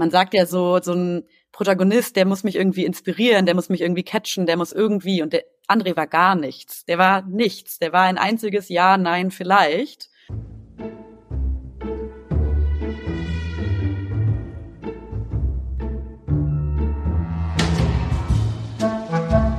man 0.00 0.10
sagt 0.10 0.32
ja 0.32 0.46
so, 0.46 0.80
so 0.82 0.94
ein 0.94 1.24
Protagonist, 1.52 2.16
der 2.16 2.24
muss 2.24 2.42
mich 2.42 2.56
irgendwie 2.56 2.86
inspirieren, 2.86 3.44
der 3.44 3.54
muss 3.54 3.68
mich 3.68 3.82
irgendwie 3.82 4.02
catchen, 4.02 4.46
der 4.46 4.56
muss 4.56 4.72
irgendwie 4.72 5.20
und 5.20 5.34
der 5.34 5.44
André 5.68 5.94
war 5.94 6.06
gar 6.06 6.34
nichts. 6.34 6.86
Der 6.86 6.96
war 6.96 7.22
nichts. 7.22 7.78
Der 7.78 7.92
war 7.92 8.04
ein 8.04 8.16
einziges 8.16 8.70
Ja, 8.70 8.96
Nein, 8.96 9.30
vielleicht. 9.30 10.08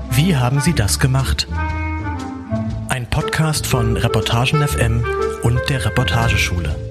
Wie 0.10 0.36
haben 0.36 0.60
Sie 0.60 0.74
das 0.74 1.00
gemacht? 1.00 1.48
Ein 2.90 3.08
Podcast 3.10 3.68
von 3.68 3.96
Reportagen 3.96 4.68
FM 4.68 5.06
und 5.44 5.62
der 5.70 5.86
Reportageschule. 5.86 6.91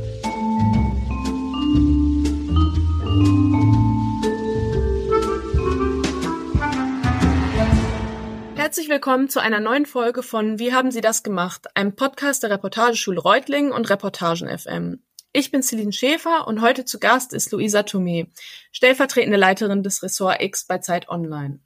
Herzlich 8.71 8.89
willkommen 8.89 9.29
zu 9.29 9.41
einer 9.41 9.59
neuen 9.59 9.85
Folge 9.85 10.23
von 10.23 10.61
Wie 10.61 10.73
haben 10.73 10.93
Sie 10.93 11.01
das 11.01 11.25
gemacht? 11.25 11.67
Einem 11.75 11.97
Podcast 11.97 12.45
der 12.45 12.51
Reportageschule 12.51 13.21
Reutlingen 13.21 13.73
und 13.73 13.91
Reportagen 13.91 14.47
FM. 14.47 15.03
Ich 15.33 15.51
bin 15.51 15.61
Celine 15.61 15.93
Schäfer 15.93 16.47
und 16.47 16.61
heute 16.61 16.85
zu 16.85 17.01
Gast 17.01 17.33
ist 17.33 17.51
Luisa 17.51 17.81
Thomé, 17.81 18.29
stellvertretende 18.71 19.37
Leiterin 19.37 19.83
des 19.83 20.05
Ressort 20.05 20.41
X 20.41 20.69
bei 20.69 20.79
Zeit 20.79 21.09
Online. 21.09 21.59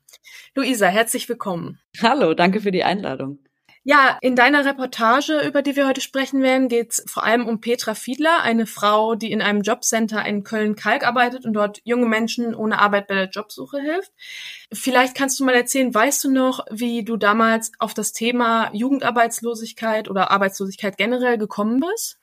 Luisa, 0.55 0.87
herzlich 0.87 1.29
willkommen. 1.29 1.79
Hallo, 2.01 2.33
danke 2.33 2.63
für 2.63 2.73
die 2.73 2.85
Einladung. 2.85 3.39
Ja, 3.87 4.17
in 4.23 4.35
deiner 4.35 4.65
Reportage, 4.65 5.41
über 5.47 5.61
die 5.61 5.77
wir 5.77 5.87
heute 5.87 6.01
sprechen 6.01 6.41
werden, 6.41 6.69
geht 6.69 6.93
es 6.93 7.05
vor 7.07 7.23
allem 7.23 7.47
um 7.47 7.61
Petra 7.61 7.95
Fiedler, 7.95 8.41
eine 8.41 8.65
Frau, 8.65 9.15
die 9.15 9.31
in 9.31 9.43
einem 9.43 9.61
Jobcenter 9.61 10.25
in 10.25 10.43
Köln-Kalk 10.43 11.07
arbeitet 11.07 11.45
und 11.45 11.53
dort 11.53 11.83
junge 11.85 12.07
Menschen 12.07 12.55
ohne 12.55 12.79
Arbeit 12.79 13.09
bei 13.09 13.15
der 13.15 13.29
Jobsuche 13.29 13.83
hilft. 13.83 14.11
Vielleicht 14.73 15.15
kannst 15.15 15.39
du 15.39 15.45
mal 15.45 15.55
erzählen, 15.55 15.93
weißt 15.93 16.25
du 16.25 16.31
noch, 16.31 16.65
wie 16.71 17.05
du 17.05 17.19
damals 17.19 17.73
auf 17.79 17.93
das 17.93 18.15
Thema 18.15 18.71
Jugendarbeitslosigkeit 18.73 20.09
oder 20.09 20.31
Arbeitslosigkeit 20.31 20.97
generell 20.97 21.37
gekommen 21.37 21.81
bist? 21.81 22.19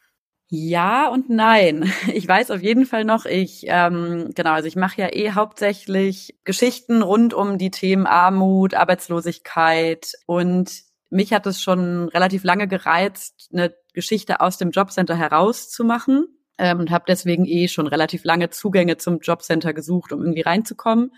Ja 0.49 1.09
und 1.09 1.29
nein. 1.29 1.93
Ich 2.13 2.27
weiß 2.27 2.49
auf 2.49 2.63
jeden 2.63 2.87
Fall 2.87 3.05
noch, 3.05 3.25
ich 3.25 3.65
ähm, 3.67 4.31
genau, 4.33 4.53
also 4.53 4.67
ich 4.67 4.75
mache 4.75 4.99
ja 4.99 5.13
eh 5.13 5.31
hauptsächlich 5.33 6.35
Geschichten 6.43 7.03
rund 7.03 7.35
um 7.35 7.59
die 7.59 7.71
Themen 7.71 8.07
Armut, 8.07 8.73
Arbeitslosigkeit 8.73 10.13
und 10.25 10.90
mich 11.11 11.33
hat 11.33 11.45
es 11.45 11.61
schon 11.61 12.07
relativ 12.09 12.43
lange 12.43 12.67
gereizt, 12.67 13.49
eine 13.53 13.75
Geschichte 13.93 14.39
aus 14.39 14.57
dem 14.57 14.71
Jobcenter 14.71 15.15
herauszumachen 15.15 16.25
ähm, 16.57 16.79
und 16.79 16.89
habe 16.89 17.03
deswegen 17.07 17.45
eh 17.45 17.67
schon 17.67 17.85
relativ 17.85 18.23
lange 18.23 18.49
Zugänge 18.49 18.97
zum 18.97 19.19
Jobcenter 19.19 19.73
gesucht, 19.73 20.13
um 20.13 20.21
irgendwie 20.21 20.41
reinzukommen. 20.41 21.11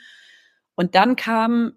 Und 0.76 0.96
dann 0.96 1.16
kam 1.16 1.74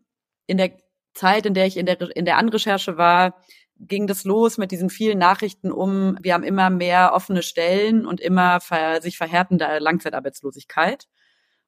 in 0.46 0.56
der 0.56 0.72
Zeit, 1.12 1.44
in 1.44 1.52
der 1.52 1.66
ich 1.66 1.76
in 1.76 1.84
der, 1.84 2.00
in 2.16 2.24
der 2.24 2.38
Anrecherche 2.38 2.96
war, 2.96 3.36
ging 3.78 4.06
das 4.06 4.24
los 4.24 4.56
mit 4.56 4.70
diesen 4.70 4.88
vielen 4.88 5.18
Nachrichten 5.18 5.70
um, 5.70 6.16
wir 6.22 6.32
haben 6.32 6.44
immer 6.44 6.70
mehr 6.70 7.12
offene 7.12 7.42
Stellen 7.42 8.06
und 8.06 8.22
immer 8.22 8.60
ver 8.60 9.02
sich 9.02 9.18
verhärtende 9.18 9.78
Langzeitarbeitslosigkeit. 9.78 11.06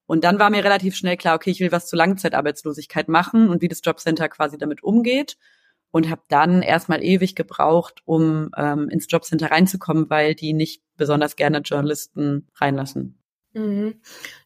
Und 0.07 0.25
dann 0.25 0.39
war 0.39 0.49
mir 0.49 0.65
relativ 0.65 0.97
schnell 0.97 1.19
klar, 1.19 1.35
okay, 1.35 1.51
ich 1.51 1.61
will 1.61 1.73
was 1.73 1.89
zur 1.89 1.99
Langzeitarbeitslosigkeit 1.99 3.09
machen 3.09 3.51
und 3.51 3.61
wie 3.61 3.69
das 3.69 3.83
Jobcenter 3.85 4.31
quasi 4.31 4.57
damit 4.57 4.83
umgeht 4.83 5.37
und 5.91 6.11
habe 6.11 6.23
dann 6.29 6.63
erstmal 6.63 7.03
ewig 7.03 7.35
gebraucht, 7.35 8.03
um 8.05 8.51
ähm, 8.57 8.89
ins 8.89 9.07
Jobcenter 9.09 9.51
reinzukommen, 9.51 10.11
weil 10.11 10.35
die 10.35 10.53
nicht 10.53 10.83
besonders 10.97 11.37
gerne 11.37 11.59
Journalisten 11.59 12.49
reinlassen. 12.57 13.19
Mhm. 13.55 14.01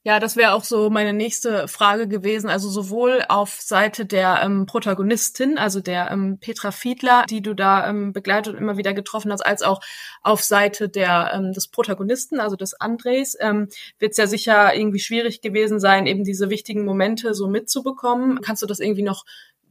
Ja, 0.04 0.20
das 0.20 0.36
wäre 0.36 0.52
auch 0.54 0.62
so 0.64 0.88
meine 0.88 1.12
nächste 1.12 1.66
Frage 1.66 2.06
gewesen. 2.08 2.48
Also 2.48 2.68
sowohl 2.70 3.24
auf 3.28 3.60
Seite 3.60 4.06
der 4.06 4.40
ähm, 4.42 4.66
Protagonistin, 4.66 5.58
also 5.58 5.80
der 5.80 6.10
ähm, 6.10 6.38
Petra 6.40 6.70
Fiedler, 6.70 7.24
die 7.28 7.42
du 7.42 7.54
da 7.54 7.88
ähm, 7.88 8.12
begleitet 8.12 8.55
und 8.55 8.61
immer 8.61 8.77
wieder 8.77 8.94
getroffen 8.94 9.33
hast, 9.33 9.44
als 9.44 9.62
auch 9.62 9.80
auf 10.22 10.42
Seite 10.42 10.88
der 10.88 11.33
ähm, 11.34 11.52
des 11.52 11.68
Protagonisten, 11.68 12.38
also 12.40 12.55
des 12.55 12.74
Andres, 12.74 13.36
ähm, 13.40 13.68
wird 13.98 14.12
es 14.12 14.18
ja 14.18 14.27
sicher 14.27 14.74
irgendwie 14.74 15.00
schwierig 15.00 15.40
gewesen 15.40 15.80
sein, 15.80 16.06
eben 16.06 16.24
diese 16.24 16.48
wichtigen 16.48 16.84
Momente 16.84 17.34
so 17.34 17.48
mitzubekommen. 17.48 18.40
Kannst 18.40 18.62
du 18.62 18.67
das 18.67 18.80
irgendwie 18.80 19.02
noch 19.02 19.24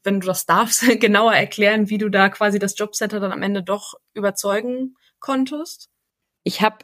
wenn 0.03 0.19
du 0.19 0.27
das 0.27 0.45
darfst, 0.45 0.81
genauer 0.99 1.33
erklären, 1.33 1.89
wie 1.89 1.97
du 1.97 2.09
da 2.09 2.29
quasi 2.29 2.59
das 2.59 2.77
Jobcenter 2.77 3.19
dann 3.19 3.31
am 3.31 3.43
Ende 3.43 3.63
doch 3.63 3.95
überzeugen 4.13 4.95
konntest? 5.19 5.89
Ich 6.43 6.61
habe 6.61 6.77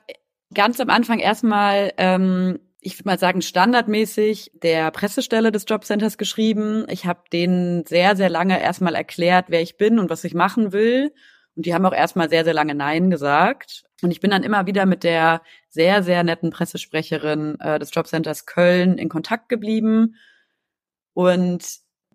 ganz 0.54 0.80
am 0.80 0.90
Anfang 0.90 1.20
erstmal, 1.20 1.94
ähm, 1.98 2.60
ich 2.80 2.98
würde 2.98 3.10
mal 3.10 3.20
sagen, 3.20 3.42
standardmäßig 3.42 4.52
der 4.54 4.92
Pressestelle 4.92 5.52
des 5.52 5.66
Jobcenters 5.68 6.18
geschrieben. 6.18 6.86
Ich 6.90 7.06
habe 7.06 7.24
denen 7.34 7.86
sehr, 7.86 8.16
sehr 8.16 8.30
lange 8.30 8.62
erstmal 8.62 8.96
erklärt, 8.96 9.46
wer 9.50 9.62
ich 9.62 9.78
bin 9.78 10.00
und 10.00 10.10
was 10.10 10.24
ich 10.24 10.34
machen 10.34 10.72
will. 10.72 11.14
Und 11.56 11.66
die 11.66 11.74
haben 11.74 11.86
auch 11.86 11.94
erstmal 11.94 12.30
sehr, 12.30 12.44
sehr 12.44 12.54
lange 12.54 12.76
Nein 12.76 13.10
gesagt. 13.10 13.84
Und 14.04 14.12
ich 14.12 14.20
bin 14.20 14.30
dann 14.30 14.44
immer 14.44 14.68
wieder 14.68 14.86
mit 14.86 15.04
der 15.04 15.42
sehr, 15.70 16.04
sehr 16.04 16.24
netten 16.24 16.52
Pressesprecherin 16.52 17.60
äh, 17.60 17.80
des 17.80 17.94
Jobcenters 17.94 18.46
Köln 18.46 19.00
in 19.00 19.10
Kontakt 19.10 19.50
geblieben. 19.50 20.16
Und 21.14 21.64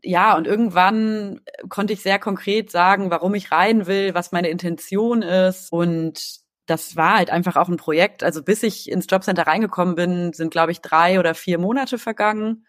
ja, 0.02 0.36
und 0.36 0.46
irgendwann 0.46 1.40
konnte 1.68 1.92
ich 1.92 2.02
sehr 2.02 2.18
konkret 2.18 2.70
sagen, 2.70 3.10
warum 3.10 3.34
ich 3.34 3.52
rein 3.52 3.86
will, 3.86 4.14
was 4.14 4.32
meine 4.32 4.48
Intention 4.48 5.22
ist. 5.22 5.70
Und 5.72 6.40
das 6.66 6.96
war 6.96 7.16
halt 7.16 7.30
einfach 7.30 7.56
auch 7.56 7.68
ein 7.68 7.76
Projekt. 7.76 8.22
Also 8.24 8.42
bis 8.42 8.62
ich 8.62 8.90
ins 8.90 9.06
Jobcenter 9.08 9.46
reingekommen 9.46 9.94
bin, 9.94 10.32
sind, 10.32 10.50
glaube 10.50 10.72
ich, 10.72 10.80
drei 10.80 11.18
oder 11.20 11.34
vier 11.34 11.58
Monate 11.58 11.98
vergangen. 11.98 12.66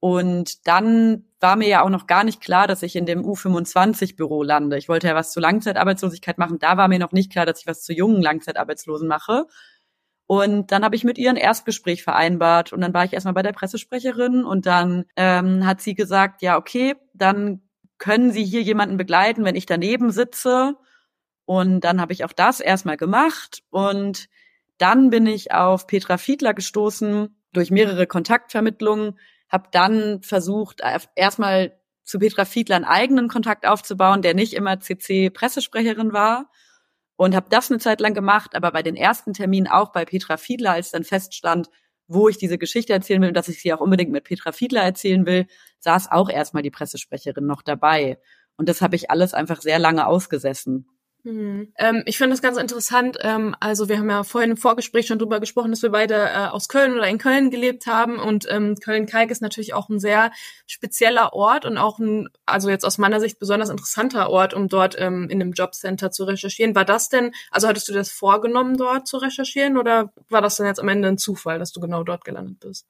Und 0.00 0.66
dann 0.66 1.26
war 1.40 1.56
mir 1.56 1.68
ja 1.68 1.82
auch 1.82 1.90
noch 1.90 2.06
gar 2.06 2.24
nicht 2.24 2.40
klar, 2.40 2.66
dass 2.66 2.82
ich 2.82 2.96
in 2.96 3.04
dem 3.04 3.22
U25-Büro 3.22 4.42
lande. 4.42 4.78
Ich 4.78 4.88
wollte 4.88 5.08
ja 5.08 5.14
was 5.14 5.32
zu 5.32 5.40
Langzeitarbeitslosigkeit 5.40 6.38
machen. 6.38 6.58
Da 6.58 6.78
war 6.78 6.88
mir 6.88 6.98
noch 6.98 7.12
nicht 7.12 7.30
klar, 7.30 7.44
dass 7.44 7.60
ich 7.60 7.66
was 7.66 7.82
zu 7.82 7.92
jungen 7.92 8.22
Langzeitarbeitslosen 8.22 9.06
mache. 9.08 9.46
Und 10.30 10.70
dann 10.70 10.84
habe 10.84 10.94
ich 10.94 11.02
mit 11.02 11.18
ihr 11.18 11.28
ein 11.28 11.34
Erstgespräch 11.34 12.04
vereinbart 12.04 12.72
und 12.72 12.80
dann 12.82 12.94
war 12.94 13.04
ich 13.04 13.12
erstmal 13.12 13.34
bei 13.34 13.42
der 13.42 13.50
Pressesprecherin 13.50 14.44
und 14.44 14.64
dann 14.64 15.06
ähm, 15.16 15.66
hat 15.66 15.80
sie 15.80 15.96
gesagt, 15.96 16.40
ja, 16.40 16.56
okay, 16.56 16.94
dann 17.14 17.62
können 17.98 18.30
Sie 18.30 18.44
hier 18.44 18.62
jemanden 18.62 18.96
begleiten, 18.96 19.44
wenn 19.44 19.56
ich 19.56 19.66
daneben 19.66 20.12
sitze. 20.12 20.76
Und 21.46 21.80
dann 21.80 22.00
habe 22.00 22.12
ich 22.12 22.24
auch 22.24 22.32
das 22.32 22.60
erstmal 22.60 22.96
gemacht 22.96 23.64
und 23.70 24.28
dann 24.78 25.10
bin 25.10 25.26
ich 25.26 25.52
auf 25.52 25.88
Petra 25.88 26.16
Fiedler 26.16 26.54
gestoßen 26.54 27.36
durch 27.52 27.72
mehrere 27.72 28.06
Kontaktvermittlungen, 28.06 29.18
habe 29.48 29.66
dann 29.72 30.22
versucht, 30.22 30.80
erstmal 31.16 31.76
zu 32.04 32.20
Petra 32.20 32.44
Fiedler 32.44 32.76
einen 32.76 32.84
eigenen 32.84 33.26
Kontakt 33.26 33.66
aufzubauen, 33.66 34.22
der 34.22 34.34
nicht 34.34 34.54
immer 34.54 34.78
CC-Pressesprecherin 34.78 36.12
war 36.12 36.52
und 37.20 37.36
habe 37.36 37.50
das 37.50 37.70
eine 37.70 37.78
Zeit 37.78 38.00
lang 38.00 38.14
gemacht, 38.14 38.54
aber 38.54 38.72
bei 38.72 38.82
den 38.82 38.96
ersten 38.96 39.34
Terminen 39.34 39.66
auch 39.66 39.92
bei 39.92 40.06
Petra 40.06 40.38
Fiedler, 40.38 40.72
als 40.72 40.90
dann 40.90 41.04
feststand, 41.04 41.68
wo 42.08 42.30
ich 42.30 42.38
diese 42.38 42.56
Geschichte 42.56 42.94
erzählen 42.94 43.20
will 43.20 43.28
und 43.28 43.36
dass 43.36 43.48
ich 43.48 43.60
sie 43.60 43.74
auch 43.74 43.80
unbedingt 43.80 44.10
mit 44.10 44.24
Petra 44.24 44.52
Fiedler 44.52 44.80
erzählen 44.80 45.26
will, 45.26 45.46
saß 45.80 46.10
auch 46.10 46.30
erstmal 46.30 46.62
die 46.62 46.70
Pressesprecherin 46.70 47.44
noch 47.44 47.60
dabei. 47.60 48.18
Und 48.56 48.70
das 48.70 48.80
habe 48.80 48.96
ich 48.96 49.10
alles 49.10 49.34
einfach 49.34 49.60
sehr 49.60 49.78
lange 49.78 50.06
ausgesessen. 50.06 50.88
Mhm. 51.22 51.72
Ähm, 51.76 52.02
ich 52.06 52.16
finde 52.16 52.32
das 52.32 52.42
ganz 52.42 52.56
interessant. 52.56 53.18
Ähm, 53.20 53.54
also 53.60 53.88
wir 53.88 53.98
haben 53.98 54.08
ja 54.08 54.22
vorhin 54.24 54.52
im 54.52 54.56
Vorgespräch 54.56 55.06
schon 55.06 55.18
drüber 55.18 55.40
gesprochen, 55.40 55.70
dass 55.70 55.82
wir 55.82 55.90
beide 55.90 56.14
äh, 56.14 56.46
aus 56.46 56.68
Köln 56.68 56.94
oder 56.94 57.08
in 57.08 57.18
Köln 57.18 57.50
gelebt 57.50 57.86
haben 57.86 58.18
und 58.18 58.46
ähm, 58.50 58.76
Köln-Kalk 58.76 59.30
ist 59.30 59.42
natürlich 59.42 59.74
auch 59.74 59.88
ein 59.88 60.00
sehr 60.00 60.32
spezieller 60.66 61.32
Ort 61.34 61.66
und 61.66 61.76
auch 61.76 61.98
ein, 61.98 62.28
also 62.46 62.70
jetzt 62.70 62.84
aus 62.84 62.98
meiner 62.98 63.20
Sicht 63.20 63.38
besonders 63.38 63.68
interessanter 63.68 64.30
Ort, 64.30 64.54
um 64.54 64.68
dort 64.68 64.98
ähm, 64.98 65.28
in 65.28 65.42
einem 65.42 65.52
Jobcenter 65.52 66.10
zu 66.10 66.24
recherchieren. 66.24 66.74
War 66.74 66.84
das 66.84 67.08
denn, 67.08 67.32
also 67.50 67.68
hattest 67.68 67.88
du 67.88 67.92
das 67.92 68.10
vorgenommen, 68.10 68.76
dort 68.76 69.06
zu 69.06 69.18
recherchieren 69.18 69.76
oder 69.76 70.12
war 70.30 70.40
das 70.40 70.56
dann 70.56 70.66
jetzt 70.66 70.80
am 70.80 70.88
Ende 70.88 71.08
ein 71.08 71.18
Zufall, 71.18 71.58
dass 71.58 71.72
du 71.72 71.80
genau 71.80 72.02
dort 72.02 72.24
gelandet 72.24 72.60
bist? 72.60 72.86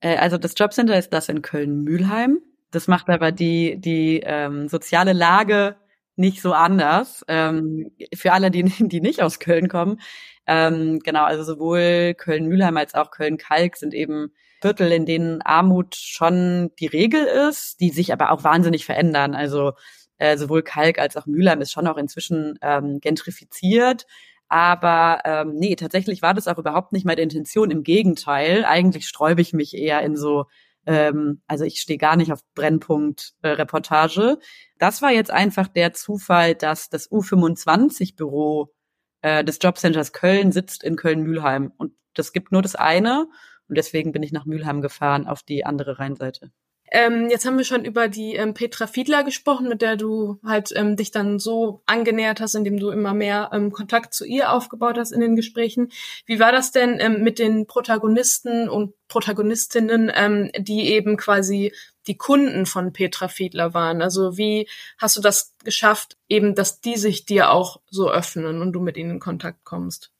Äh, 0.00 0.16
also 0.16 0.38
das 0.38 0.54
Jobcenter 0.56 0.98
ist 0.98 1.12
das 1.12 1.28
in 1.28 1.42
Köln-Mühlheim. 1.42 2.38
Das 2.70 2.86
macht 2.86 3.08
aber 3.08 3.32
die, 3.32 3.78
die 3.78 4.20
ähm, 4.24 4.68
soziale 4.68 5.12
Lage 5.12 5.76
nicht 6.18 6.42
so 6.42 6.52
anders. 6.52 7.24
Ähm, 7.28 7.90
für 8.14 8.32
alle, 8.32 8.50
die, 8.50 8.64
die 8.88 9.00
nicht 9.00 9.22
aus 9.22 9.38
Köln 9.38 9.68
kommen. 9.68 10.00
Ähm, 10.46 11.00
genau, 11.00 11.24
also 11.24 11.44
sowohl 11.44 12.14
Köln-Mülheim 12.14 12.76
als 12.76 12.94
auch 12.94 13.10
Köln-Kalk 13.10 13.76
sind 13.76 13.94
eben 13.94 14.32
Viertel, 14.60 14.90
in 14.92 15.06
denen 15.06 15.42
Armut 15.42 15.94
schon 15.94 16.70
die 16.80 16.86
Regel 16.86 17.24
ist, 17.24 17.80
die 17.80 17.90
sich 17.90 18.12
aber 18.12 18.32
auch 18.32 18.44
wahnsinnig 18.44 18.84
verändern. 18.84 19.34
Also 19.34 19.72
äh, 20.18 20.36
sowohl 20.36 20.62
Kalk 20.62 20.98
als 20.98 21.16
auch 21.16 21.26
Mülheim 21.26 21.60
ist 21.60 21.72
schon 21.72 21.86
auch 21.86 21.96
inzwischen 21.96 22.58
ähm, 22.62 23.00
gentrifiziert. 23.00 24.06
Aber 24.48 25.20
ähm, 25.24 25.54
nee, 25.54 25.76
tatsächlich 25.76 26.22
war 26.22 26.34
das 26.34 26.48
auch 26.48 26.58
überhaupt 26.58 26.92
nicht 26.92 27.04
meine 27.04 27.20
Intention. 27.20 27.70
Im 27.70 27.82
Gegenteil, 27.82 28.64
eigentlich 28.64 29.06
sträube 29.06 29.42
ich 29.42 29.52
mich 29.52 29.74
eher 29.76 30.00
in 30.02 30.16
so 30.16 30.46
ähm, 30.88 31.42
also 31.46 31.64
ich 31.64 31.82
stehe 31.82 31.98
gar 31.98 32.16
nicht 32.16 32.32
auf 32.32 32.40
Brennpunkt 32.54 33.34
äh. 33.42 34.38
Das 34.78 35.02
war 35.02 35.12
jetzt 35.12 35.30
einfach 35.30 35.68
der 35.68 35.92
Zufall, 35.92 36.54
dass 36.54 36.88
das 36.88 37.10
U25-Büro 37.10 38.72
äh, 39.20 39.44
des 39.44 39.58
Jobcenters 39.60 40.14
Köln 40.14 40.50
sitzt 40.50 40.82
in 40.82 40.96
Köln-Mülheim. 40.96 41.72
Und 41.76 41.92
das 42.14 42.32
gibt 42.32 42.52
nur 42.52 42.62
das 42.62 42.74
eine. 42.74 43.28
Und 43.68 43.76
deswegen 43.76 44.12
bin 44.12 44.22
ich 44.22 44.32
nach 44.32 44.46
Mülheim 44.46 44.80
gefahren 44.80 45.26
auf 45.26 45.42
die 45.42 45.66
andere 45.66 45.98
Rheinseite. 45.98 46.52
Ähm, 46.90 47.28
jetzt 47.30 47.44
haben 47.44 47.58
wir 47.58 47.64
schon 47.64 47.84
über 47.84 48.08
die 48.08 48.34
ähm, 48.34 48.54
Petra 48.54 48.86
Fiedler 48.86 49.22
gesprochen, 49.22 49.68
mit 49.68 49.82
der 49.82 49.96
du 49.96 50.38
halt 50.44 50.72
ähm, 50.74 50.96
dich 50.96 51.10
dann 51.10 51.38
so 51.38 51.82
angenähert 51.86 52.40
hast, 52.40 52.54
indem 52.54 52.78
du 52.78 52.90
immer 52.90 53.14
mehr 53.14 53.50
ähm, 53.52 53.72
Kontakt 53.72 54.14
zu 54.14 54.24
ihr 54.24 54.52
aufgebaut 54.52 54.96
hast 54.96 55.12
in 55.12 55.20
den 55.20 55.36
Gesprächen. 55.36 55.90
Wie 56.24 56.40
war 56.40 56.52
das 56.52 56.72
denn 56.72 56.98
ähm, 57.00 57.22
mit 57.22 57.38
den 57.38 57.66
Protagonisten 57.66 58.68
und 58.68 58.94
Protagonistinnen, 59.08 60.10
ähm, 60.14 60.50
die 60.58 60.88
eben 60.88 61.16
quasi 61.16 61.72
die 62.06 62.16
Kunden 62.16 62.64
von 62.64 62.92
Petra 62.92 63.28
Fiedler 63.28 63.74
waren? 63.74 64.00
Also 64.00 64.38
wie 64.38 64.66
hast 64.96 65.16
du 65.16 65.20
das 65.20 65.54
geschafft, 65.64 66.16
eben, 66.28 66.54
dass 66.54 66.80
die 66.80 66.96
sich 66.96 67.26
dir 67.26 67.50
auch 67.50 67.80
so 67.90 68.10
öffnen 68.10 68.62
und 68.62 68.72
du 68.72 68.80
mit 68.80 68.96
ihnen 68.96 69.12
in 69.12 69.20
Kontakt 69.20 69.64
kommst? 69.64 70.10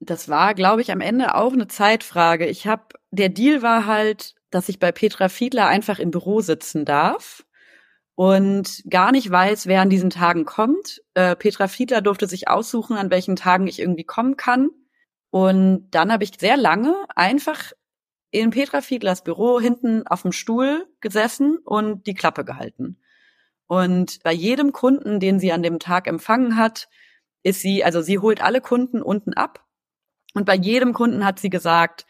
Das 0.00 0.28
war, 0.28 0.54
glaube 0.54 0.82
ich, 0.82 0.92
am 0.92 1.00
Ende 1.00 1.34
auch 1.34 1.52
eine 1.52 1.68
Zeitfrage. 1.68 2.46
Ich 2.46 2.66
habe, 2.66 2.82
der 3.10 3.30
Deal 3.30 3.62
war 3.62 3.86
halt, 3.86 4.34
dass 4.54 4.68
ich 4.68 4.78
bei 4.78 4.92
Petra 4.92 5.28
Fiedler 5.28 5.66
einfach 5.66 5.98
im 5.98 6.10
Büro 6.10 6.40
sitzen 6.40 6.84
darf 6.84 7.44
und 8.14 8.84
gar 8.88 9.12
nicht 9.12 9.30
weiß, 9.30 9.66
wer 9.66 9.80
an 9.80 9.90
diesen 9.90 10.10
Tagen 10.10 10.44
kommt. 10.44 11.02
Äh, 11.14 11.34
Petra 11.36 11.68
Fiedler 11.68 12.00
durfte 12.00 12.28
sich 12.28 12.48
aussuchen, 12.48 12.96
an 12.96 13.10
welchen 13.10 13.36
Tagen 13.36 13.66
ich 13.66 13.80
irgendwie 13.80 14.04
kommen 14.04 14.36
kann. 14.36 14.70
Und 15.30 15.90
dann 15.90 16.12
habe 16.12 16.22
ich 16.22 16.32
sehr 16.38 16.56
lange 16.56 16.94
einfach 17.16 17.72
in 18.30 18.50
Petra 18.50 18.80
Fiedlers 18.80 19.24
Büro 19.24 19.60
hinten 19.60 20.06
auf 20.06 20.22
dem 20.22 20.32
Stuhl 20.32 20.86
gesessen 21.00 21.58
und 21.58 22.06
die 22.06 22.14
Klappe 22.14 22.44
gehalten. 22.44 22.98
Und 23.66 24.20
bei 24.22 24.32
jedem 24.32 24.72
Kunden, 24.72 25.18
den 25.20 25.40
sie 25.40 25.52
an 25.52 25.62
dem 25.62 25.78
Tag 25.78 26.06
empfangen 26.06 26.56
hat, 26.56 26.88
ist 27.42 27.60
sie, 27.60 27.84
also 27.84 28.00
sie 28.02 28.18
holt 28.18 28.42
alle 28.42 28.60
Kunden 28.60 29.02
unten 29.02 29.34
ab. 29.34 29.64
Und 30.34 30.46
bei 30.46 30.54
jedem 30.54 30.92
Kunden 30.92 31.24
hat 31.24 31.38
sie 31.38 31.50
gesagt, 31.50 32.06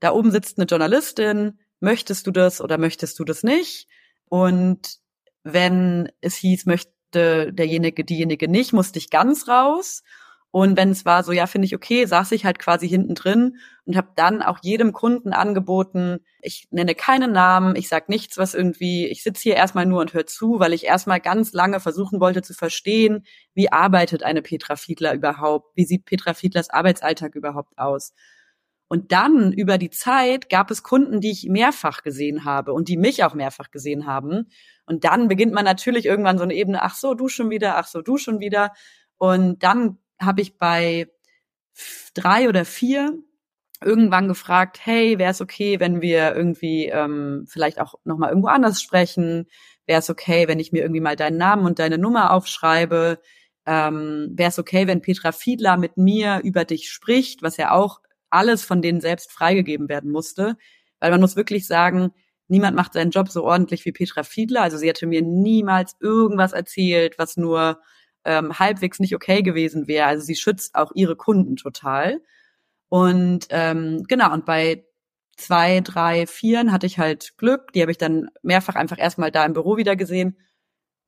da 0.00 0.12
oben 0.12 0.30
sitzt 0.30 0.58
eine 0.58 0.66
Journalistin, 0.66 1.58
möchtest 1.80 2.26
du 2.26 2.30
das 2.30 2.60
oder 2.60 2.78
möchtest 2.78 3.18
du 3.18 3.24
das 3.24 3.42
nicht? 3.42 3.88
Und 4.26 4.98
wenn 5.44 6.10
es 6.20 6.36
hieß, 6.36 6.66
möchte 6.66 7.52
derjenige, 7.52 8.04
diejenige 8.04 8.48
nicht, 8.48 8.72
musste 8.72 8.98
ich 8.98 9.10
ganz 9.10 9.48
raus. 9.48 10.02
Und 10.50 10.78
wenn 10.78 10.90
es 10.90 11.04
war 11.04 11.24
so, 11.24 11.32
ja, 11.32 11.46
finde 11.46 11.66
ich 11.66 11.74
okay, 11.74 12.06
saß 12.06 12.32
ich 12.32 12.46
halt 12.46 12.58
quasi 12.58 12.88
hinten 12.88 13.14
drin 13.14 13.58
und 13.84 13.96
habe 13.96 14.08
dann 14.16 14.40
auch 14.40 14.58
jedem 14.62 14.92
Kunden 14.92 15.34
angeboten, 15.34 16.20
ich 16.40 16.68
nenne 16.70 16.94
keinen 16.94 17.32
Namen, 17.32 17.76
ich 17.76 17.88
sag 17.88 18.08
nichts, 18.08 18.38
was 18.38 18.54
irgendwie, 18.54 19.06
ich 19.06 19.22
sitze 19.22 19.42
hier 19.42 19.56
erstmal 19.56 19.84
nur 19.84 20.00
und 20.00 20.14
höre 20.14 20.26
zu, 20.26 20.58
weil 20.58 20.72
ich 20.72 20.84
erstmal 20.86 21.20
ganz 21.20 21.52
lange 21.52 21.80
versuchen 21.80 22.18
wollte 22.20 22.40
zu 22.40 22.54
verstehen, 22.54 23.26
wie 23.54 23.70
arbeitet 23.70 24.22
eine 24.22 24.40
Petra 24.40 24.76
Fiedler 24.76 25.12
überhaupt, 25.12 25.76
wie 25.76 25.84
sieht 25.84 26.06
Petra 26.06 26.32
Fiedlers 26.32 26.70
Arbeitsalltag 26.70 27.34
überhaupt 27.34 27.76
aus. 27.78 28.14
Und 28.88 29.12
dann 29.12 29.52
über 29.52 29.76
die 29.76 29.90
Zeit 29.90 30.48
gab 30.48 30.70
es 30.70 30.82
Kunden, 30.82 31.20
die 31.20 31.30
ich 31.30 31.46
mehrfach 31.48 32.02
gesehen 32.02 32.44
habe 32.44 32.72
und 32.72 32.88
die 32.88 32.96
mich 32.96 33.22
auch 33.22 33.34
mehrfach 33.34 33.70
gesehen 33.70 34.06
haben. 34.06 34.48
Und 34.86 35.04
dann 35.04 35.28
beginnt 35.28 35.52
man 35.52 35.66
natürlich 35.66 36.06
irgendwann 36.06 36.38
so 36.38 36.44
eine 36.44 36.54
Ebene, 36.54 36.82
ach 36.82 36.94
so, 36.94 37.14
du 37.14 37.28
schon 37.28 37.50
wieder, 37.50 37.76
ach 37.76 37.86
so, 37.86 38.00
du 38.00 38.16
schon 38.16 38.40
wieder. 38.40 38.72
Und 39.18 39.62
dann 39.62 39.98
habe 40.20 40.40
ich 40.40 40.56
bei 40.56 41.08
drei 42.14 42.48
oder 42.48 42.64
vier 42.64 43.18
irgendwann 43.84 44.26
gefragt, 44.26 44.80
hey, 44.82 45.18
wäre 45.18 45.30
es 45.30 45.40
okay, 45.40 45.78
wenn 45.80 46.00
wir 46.00 46.34
irgendwie 46.34 46.86
ähm, 46.86 47.44
vielleicht 47.48 47.80
auch 47.80 47.94
noch 48.04 48.18
mal 48.18 48.30
irgendwo 48.30 48.48
anders 48.48 48.82
sprechen? 48.82 49.46
Wäre 49.86 50.00
es 50.00 50.10
okay, 50.10 50.48
wenn 50.48 50.58
ich 50.58 50.72
mir 50.72 50.80
irgendwie 50.82 51.00
mal 51.00 51.16
deinen 51.16 51.36
Namen 51.36 51.64
und 51.64 51.78
deine 51.78 51.98
Nummer 51.98 52.32
aufschreibe? 52.32 53.20
Ähm, 53.66 54.30
wäre 54.32 54.48
es 54.48 54.58
okay, 54.58 54.86
wenn 54.86 55.02
Petra 55.02 55.30
Fiedler 55.30 55.76
mit 55.76 55.96
mir 55.96 56.40
über 56.42 56.64
dich 56.64 56.90
spricht, 56.90 57.42
was 57.42 57.56
ja 57.56 57.70
auch 57.70 58.00
alles 58.30 58.64
von 58.64 58.82
denen 58.82 59.00
selbst 59.00 59.32
freigegeben 59.32 59.88
werden 59.88 60.10
musste. 60.10 60.56
Weil 61.00 61.10
man 61.10 61.20
muss 61.20 61.36
wirklich 61.36 61.66
sagen, 61.66 62.12
niemand 62.48 62.76
macht 62.76 62.94
seinen 62.94 63.10
Job 63.10 63.28
so 63.28 63.44
ordentlich 63.44 63.84
wie 63.84 63.92
Petra 63.92 64.22
Fiedler. 64.22 64.62
Also 64.62 64.76
sie 64.76 64.88
hätte 64.88 65.06
mir 65.06 65.22
niemals 65.22 65.96
irgendwas 66.00 66.52
erzählt, 66.52 67.18
was 67.18 67.36
nur 67.36 67.80
ähm, 68.24 68.58
halbwegs 68.58 68.98
nicht 68.98 69.14
okay 69.14 69.42
gewesen 69.42 69.86
wäre. 69.86 70.06
Also 70.06 70.24
sie 70.24 70.36
schützt 70.36 70.74
auch 70.74 70.92
ihre 70.94 71.16
Kunden 71.16 71.56
total. 71.56 72.20
Und 72.88 73.46
ähm, 73.50 74.04
genau, 74.08 74.32
und 74.32 74.44
bei 74.46 74.84
zwei, 75.36 75.80
drei, 75.80 76.26
vieren 76.26 76.72
hatte 76.72 76.86
ich 76.86 76.98
halt 76.98 77.36
Glück. 77.38 77.72
Die 77.72 77.82
habe 77.82 77.92
ich 77.92 77.98
dann 77.98 78.28
mehrfach 78.42 78.74
einfach 78.74 78.98
erstmal 78.98 79.30
da 79.30 79.44
im 79.44 79.52
Büro 79.52 79.76
wieder 79.76 79.96
gesehen. 79.96 80.36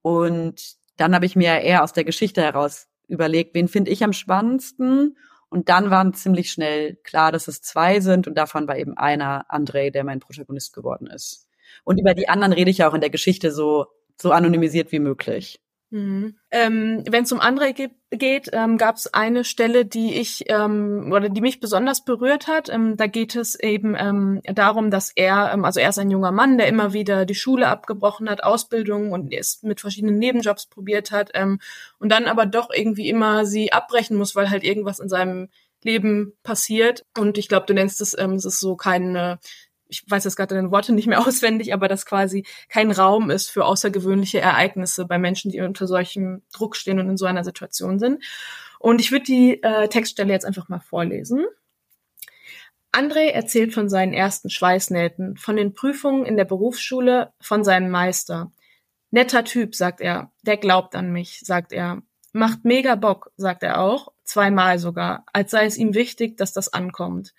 Und 0.03 0.77
dann 0.97 1.15
habe 1.15 1.27
ich 1.27 1.37
mir 1.37 1.61
eher 1.61 1.83
aus 1.83 1.93
der 1.93 2.05
Geschichte 2.05 2.43
heraus 2.43 2.89
überlegt, 3.09 3.55
wen 3.55 3.69
finde 3.69 3.91
ich 3.91 4.05
am 4.05 4.13
spannendsten 4.13 5.17
und 5.51 5.69
dann 5.69 5.91
war 5.91 6.13
ziemlich 6.13 6.51
schnell 6.51 6.97
klar, 7.03 7.33
dass 7.33 7.49
es 7.49 7.61
zwei 7.61 8.01
sind 8.01 8.27
und 8.29 8.37
davon 8.37 8.69
war 8.69 8.79
eben 8.79 8.97
einer 8.97 9.47
André, 9.51 9.91
der 9.91 10.05
mein 10.05 10.21
Protagonist 10.21 10.73
geworden 10.73 11.09
ist. 11.09 11.49
Und 11.85 11.99
über 11.99 12.15
die 12.15 12.29
anderen 12.29 12.53
rede 12.53 12.71
ich 12.71 12.79
ja 12.79 12.89
auch 12.89 12.95
in 12.95 13.01
der 13.01 13.11
Geschichte 13.11 13.51
so, 13.51 13.87
so 14.21 14.33
anonymisiert 14.33 14.93
wie 14.93 15.01
möglich. 15.01 15.61
Mhm. 15.91 16.37
Ähm, 16.53 17.03
Wenn 17.09 17.25
es 17.25 17.33
um 17.33 17.41
André 17.41 17.73
ge 17.73 17.91
geht, 18.13 18.51
ähm, 18.53 18.77
gab 18.79 18.97
es 18.97 19.13
eine 19.13 19.45
Stelle, 19.45 19.85
die 19.85 20.15
ich 20.15 20.45
ähm, 20.49 21.11
oder 21.13 21.29
die 21.29 21.41
mich 21.41 21.61
besonders 21.61 22.05
berührt 22.05 22.47
hat. 22.47 22.69
Ähm, 22.69 22.97
da 22.97 23.07
geht 23.07 23.37
es 23.37 23.59
eben 23.59 23.97
ähm, 23.99 24.41
darum, 24.45 24.91
dass 24.91 25.13
er, 25.15 25.53
ähm, 25.53 25.65
also 25.65 25.81
er 25.81 25.91
ist 25.91 25.99
ein 25.99 26.11
junger 26.11 26.33
Mann, 26.33 26.59
der 26.59 26.69
immer 26.69 26.93
wieder 26.93 27.25
die 27.25 27.35
Schule 27.35 27.69
abgebrochen 27.69 28.29
hat, 28.29 28.43
Ausbildung 28.43 29.13
und 29.13 29.33
es 29.33 29.63
mit 29.63 29.81
verschiedenen 29.81 30.19
Nebenjobs 30.19 30.67
probiert 30.67 31.13
hat 31.13 31.31
ähm, 31.35 31.61
und 31.99 32.11
dann 32.11 32.27
aber 32.27 32.47
doch 32.47 32.71
irgendwie 32.73 33.09
immer 33.09 33.45
sie 33.45 33.73
abbrechen 33.73 34.17
muss, 34.17 34.35
weil 34.37 34.51
halt 34.51 34.65
irgendwas 34.65 35.01
in 35.01 35.09
seinem 35.09 35.49
Leben 35.83 36.35
passiert. 36.43 37.05
Und 37.17 37.39
ich 37.39 37.49
glaube, 37.49 37.67
du 37.67 37.75
nennst 37.75 38.01
es, 38.01 38.17
ähm, 38.19 38.35
es 38.35 38.45
ist 38.45 38.61
so 38.61 38.77
keine 38.77 39.39
ich 39.91 40.05
weiß 40.09 40.25
jetzt 40.25 40.37
gerade 40.37 40.55
deine 40.55 40.71
Worte 40.71 40.93
nicht 40.93 41.07
mehr 41.07 41.21
auswendig, 41.27 41.75
aber 41.75 41.89
dass 41.89 42.07
quasi 42.07 42.47
kein 42.69 42.91
Raum 42.91 43.31
ist 43.31 43.51
für 43.51 43.65
außergewöhnliche 43.65 44.41
Ereignisse 44.41 45.05
bei 45.05 45.19
Menschen, 45.19 45.51
die 45.51 45.61
unter 45.61 45.87
solchem 45.87 46.43
Druck 46.53 46.77
stehen 46.77 47.01
und 47.01 47.11
in 47.11 47.17
so 47.17 47.27
einer 47.27 47.45
Situation 47.45 47.99
sind. 47.99 48.23
Und 48.79 49.01
ich 49.01 49.13
würde 49.13 49.25
die 49.25 49.63
äh, 49.63 49.89
Textstelle 49.89 50.33
jetzt 50.33 50.47
einfach 50.47 50.69
mal 50.69 50.81
vorlesen. 50.81 51.45
André 52.93 53.31
erzählt 53.31 53.73
von 53.73 53.89
seinen 53.89 54.13
ersten 54.13 54.51
Schweißnähten, 54.51 55.37
von 55.37 55.57
den 55.57 55.75
Prüfungen 55.75 56.25
in 56.25 56.37
der 56.37 56.45
Berufsschule, 56.45 57.33
von 57.41 57.63
seinem 57.63 57.91
Meister. 57.91 58.51
Netter 59.11 59.45
Typ, 59.45 59.75
sagt 59.75 60.01
er. 60.01 60.33
Der 60.43 60.57
glaubt 60.57 60.95
an 60.97 61.13
mich, 61.13 61.41
sagt 61.41 61.73
er. 61.73 62.03
Macht 62.33 62.65
mega 62.65 62.95
Bock, 62.95 63.33
sagt 63.37 63.63
er 63.63 63.81
auch, 63.81 64.13
zweimal 64.25 64.79
sogar, 64.79 65.25
als 65.33 65.51
sei 65.51 65.67
es 65.67 65.77
ihm 65.77 65.95
wichtig, 65.95 66.37
dass 66.37 66.53
das 66.53 66.73
ankommt. 66.73 67.35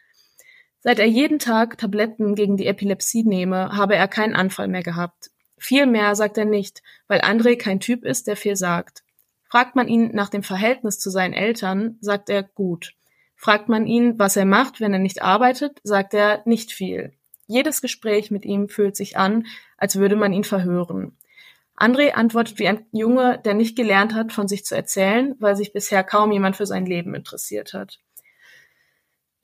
Seit 0.84 0.98
er 0.98 1.06
jeden 1.06 1.38
Tag 1.38 1.78
Tabletten 1.78 2.34
gegen 2.34 2.58
die 2.58 2.66
Epilepsie 2.66 3.24
nehme, 3.24 3.78
habe 3.78 3.96
er 3.96 4.08
keinen 4.08 4.36
Anfall 4.36 4.68
mehr 4.68 4.82
gehabt. 4.82 5.30
Viel 5.58 5.86
mehr 5.86 6.16
sagt 6.16 6.40
er 6.40 6.46
nicht, 6.46 6.82
weil 7.08 7.22
André 7.22 7.56
kein 7.56 7.80
Typ 7.80 8.04
ist, 8.04 8.26
der 8.26 8.36
viel 8.36 8.56
sagt. 8.56 9.04
Fragt 9.48 9.76
man 9.76 9.88
ihn 9.88 10.10
nach 10.16 10.30
dem 10.30 10.42
Verhältnis 10.42 10.98
zu 10.98 11.12
seinen 11.12 11.34
Eltern, 11.34 11.98
sagt 12.02 12.30
er 12.30 12.42
gut. 12.42 12.94
Fragt 13.36 13.70
man 13.70 13.86
ihn, 13.86 14.18
was 14.18 14.36
er 14.36 14.46
macht, 14.46 14.82
wenn 14.82 14.94
er 14.94 15.00
nicht 15.00 15.22
arbeitet, 15.22 15.80
sagt 15.84 16.16
er 16.16 16.42
nicht 16.46 16.72
viel. 16.72 17.14
Jedes 17.46 17.82
Gespräch 17.82 18.32
mit 18.32 18.44
ihm 18.46 18.68
fühlt 18.68 18.96
sich 18.96 19.18
an, 19.18 19.46
als 19.78 19.98
würde 19.98 20.16
man 20.16 20.34
ihn 20.34 20.44
verhören. 20.44 21.16
André 21.78 22.12
antwortet 22.14 22.58
wie 22.58 22.68
ein 22.68 22.86
Junge, 22.92 23.40
der 23.44 23.54
nicht 23.54 23.76
gelernt 23.76 24.16
hat, 24.16 24.32
von 24.34 24.48
sich 24.48 24.66
zu 24.66 24.76
erzählen, 24.76 25.36
weil 25.40 25.56
sich 25.56 25.74
bisher 25.74 26.04
kaum 26.04 26.32
jemand 26.32 26.56
für 26.56 26.66
sein 26.66 26.86
Leben 26.86 27.14
interessiert 27.14 27.74
hat. 27.74 28.00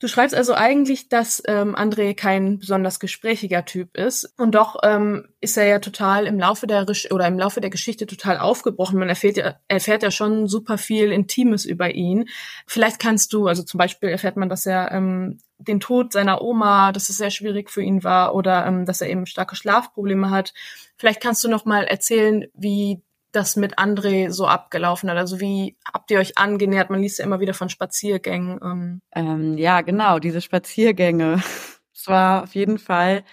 Du 0.00 0.06
schreibst 0.06 0.36
also 0.36 0.54
eigentlich, 0.54 1.08
dass 1.08 1.42
ähm, 1.48 1.74
André 1.74 2.14
kein 2.14 2.60
besonders 2.60 3.00
gesprächiger 3.00 3.64
Typ 3.64 3.96
ist 3.96 4.32
und 4.36 4.54
doch 4.54 4.76
ähm, 4.84 5.28
ist 5.40 5.56
er 5.56 5.66
ja 5.66 5.80
total 5.80 6.26
im 6.26 6.38
Laufe 6.38 6.68
der 6.68 6.86
oder 7.10 7.26
im 7.26 7.36
Laufe 7.36 7.60
der 7.60 7.70
Geschichte 7.70 8.06
total 8.06 8.38
aufgebrochen. 8.38 9.00
Man 9.00 9.08
erfährt 9.08 9.36
ja, 9.38 9.56
erfährt 9.66 10.04
ja 10.04 10.12
schon 10.12 10.46
super 10.46 10.78
viel 10.78 11.10
Intimes 11.10 11.64
über 11.64 11.94
ihn. 11.96 12.28
Vielleicht 12.64 13.00
kannst 13.00 13.32
du, 13.32 13.48
also 13.48 13.64
zum 13.64 13.78
Beispiel 13.78 14.08
erfährt 14.08 14.36
man, 14.36 14.48
dass 14.48 14.66
er 14.66 14.92
ähm, 14.92 15.40
den 15.58 15.80
Tod 15.80 16.12
seiner 16.12 16.42
Oma, 16.42 16.92
dass 16.92 17.08
es 17.08 17.16
sehr 17.16 17.32
schwierig 17.32 17.68
für 17.68 17.82
ihn 17.82 18.04
war 18.04 18.36
oder 18.36 18.66
ähm, 18.66 18.86
dass 18.86 19.00
er 19.00 19.10
eben 19.10 19.26
starke 19.26 19.56
Schlafprobleme 19.56 20.30
hat. 20.30 20.54
Vielleicht 20.96 21.20
kannst 21.20 21.42
du 21.42 21.48
noch 21.48 21.64
mal 21.64 21.82
erzählen, 21.84 22.46
wie 22.54 23.02
das 23.32 23.56
mit 23.56 23.78
André 23.78 24.30
so 24.30 24.46
abgelaufen 24.46 25.10
hat? 25.10 25.16
Also 25.16 25.40
wie 25.40 25.76
habt 25.92 26.10
ihr 26.10 26.18
euch 26.18 26.38
angenähert? 26.38 26.90
Man 26.90 27.00
liest 27.00 27.18
ja 27.18 27.24
immer 27.24 27.40
wieder 27.40 27.54
von 27.54 27.68
Spaziergängen. 27.68 28.60
Ähm. 28.62 29.02
Ähm, 29.14 29.58
ja, 29.58 29.80
genau, 29.82 30.18
diese 30.18 30.40
Spaziergänge. 30.40 31.42
Es 32.00 32.06
war 32.06 32.44
auf 32.44 32.54
jeden 32.54 32.78
Fall 32.78 33.24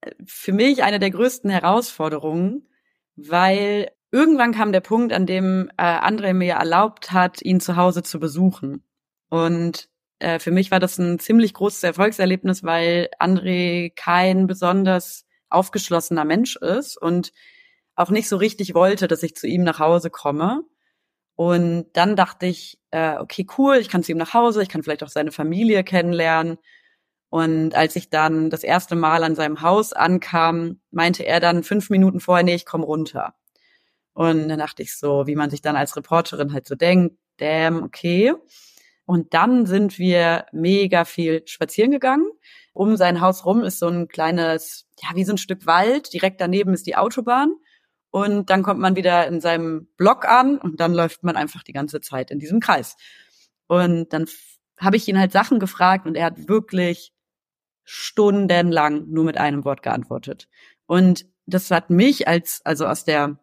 äh, 0.00 0.10
für 0.26 0.52
mich 0.52 0.82
eine 0.82 0.98
der 0.98 1.10
größten 1.10 1.50
Herausforderungen, 1.50 2.68
weil 3.14 3.92
irgendwann 4.10 4.52
kam 4.52 4.72
der 4.72 4.80
Punkt, 4.80 5.12
an 5.12 5.24
dem 5.24 5.70
äh, 5.76 5.82
André 5.82 6.34
mir 6.34 6.54
erlaubt 6.54 7.12
hat, 7.12 7.42
ihn 7.42 7.60
zu 7.60 7.76
Hause 7.76 8.02
zu 8.02 8.18
besuchen. 8.18 8.82
Und 9.28 9.88
äh, 10.18 10.38
für 10.38 10.50
mich 10.50 10.70
war 10.70 10.80
das 10.80 10.98
ein 10.98 11.18
ziemlich 11.18 11.54
großes 11.54 11.82
Erfolgserlebnis, 11.84 12.64
weil 12.64 13.08
André 13.20 13.92
kein 13.94 14.46
besonders 14.46 15.24
aufgeschlossener 15.48 16.24
Mensch 16.24 16.56
ist 16.56 16.96
und 16.96 17.32
auch 17.96 18.10
nicht 18.10 18.28
so 18.28 18.36
richtig 18.36 18.74
wollte, 18.74 19.08
dass 19.08 19.22
ich 19.22 19.36
zu 19.36 19.46
ihm 19.46 19.62
nach 19.62 19.78
Hause 19.78 20.10
komme. 20.10 20.62
Und 21.36 21.86
dann 21.94 22.16
dachte 22.16 22.46
ich, 22.46 22.78
äh, 22.90 23.16
okay, 23.16 23.46
cool, 23.58 23.76
ich 23.76 23.88
kann 23.88 24.02
zu 24.02 24.12
ihm 24.12 24.18
nach 24.18 24.34
Hause, 24.34 24.62
ich 24.62 24.68
kann 24.68 24.82
vielleicht 24.82 25.02
auch 25.02 25.08
seine 25.08 25.32
Familie 25.32 25.82
kennenlernen. 25.84 26.58
Und 27.28 27.74
als 27.74 27.96
ich 27.96 28.10
dann 28.10 28.50
das 28.50 28.62
erste 28.62 28.94
Mal 28.94 29.24
an 29.24 29.34
seinem 29.34 29.60
Haus 29.60 29.92
ankam, 29.92 30.80
meinte 30.92 31.26
er 31.26 31.40
dann 31.40 31.64
fünf 31.64 31.90
Minuten 31.90 32.20
vorher, 32.20 32.44
nee, 32.44 32.54
ich 32.54 32.66
komm 32.66 32.84
runter. 32.84 33.34
Und 34.12 34.48
dann 34.48 34.60
dachte 34.60 34.82
ich 34.82 34.96
so, 34.96 35.26
wie 35.26 35.34
man 35.34 35.50
sich 35.50 35.60
dann 35.60 35.74
als 35.74 35.96
Reporterin 35.96 36.52
halt 36.52 36.68
so 36.68 36.76
denkt, 36.76 37.16
damn, 37.38 37.82
okay. 37.82 38.32
Und 39.06 39.34
dann 39.34 39.66
sind 39.66 39.98
wir 39.98 40.46
mega 40.52 41.04
viel 41.04 41.42
spazieren 41.46 41.90
gegangen. 41.90 42.26
Um 42.72 42.96
sein 42.96 43.20
Haus 43.20 43.44
rum 43.44 43.62
ist 43.64 43.80
so 43.80 43.88
ein 43.88 44.06
kleines, 44.08 44.86
ja, 45.02 45.10
wie 45.14 45.24
so 45.24 45.32
ein 45.32 45.38
Stück 45.38 45.66
Wald. 45.66 46.12
Direkt 46.12 46.40
daneben 46.40 46.72
ist 46.72 46.86
die 46.86 46.96
Autobahn. 46.96 47.54
Und 48.14 48.48
dann 48.48 48.62
kommt 48.62 48.78
man 48.78 48.94
wieder 48.94 49.26
in 49.26 49.40
seinem 49.40 49.88
Block 49.96 50.24
an 50.24 50.58
und 50.58 50.78
dann 50.78 50.94
läuft 50.94 51.24
man 51.24 51.34
einfach 51.34 51.64
die 51.64 51.72
ganze 51.72 52.00
Zeit 52.00 52.30
in 52.30 52.38
diesem 52.38 52.60
Kreis. 52.60 52.96
Und 53.66 54.12
dann 54.12 54.26
habe 54.78 54.96
ich 54.96 55.08
ihn 55.08 55.18
halt 55.18 55.32
Sachen 55.32 55.58
gefragt 55.58 56.06
und 56.06 56.16
er 56.16 56.26
hat 56.26 56.46
wirklich 56.46 57.12
stundenlang 57.82 59.08
nur 59.08 59.24
mit 59.24 59.36
einem 59.36 59.64
Wort 59.64 59.82
geantwortet. 59.82 60.48
Und 60.86 61.26
das 61.46 61.72
hat 61.72 61.90
mich 61.90 62.28
als, 62.28 62.60
also 62.64 62.86
aus 62.86 63.04
der 63.04 63.40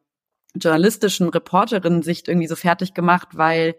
journalistischen 0.55 1.27
Reporterin-Sicht 1.27 2.29
irgendwie 2.29 2.47
so 2.47 2.55
fertig 2.55 2.93
gemacht, 2.93 3.27
weil 3.33 3.75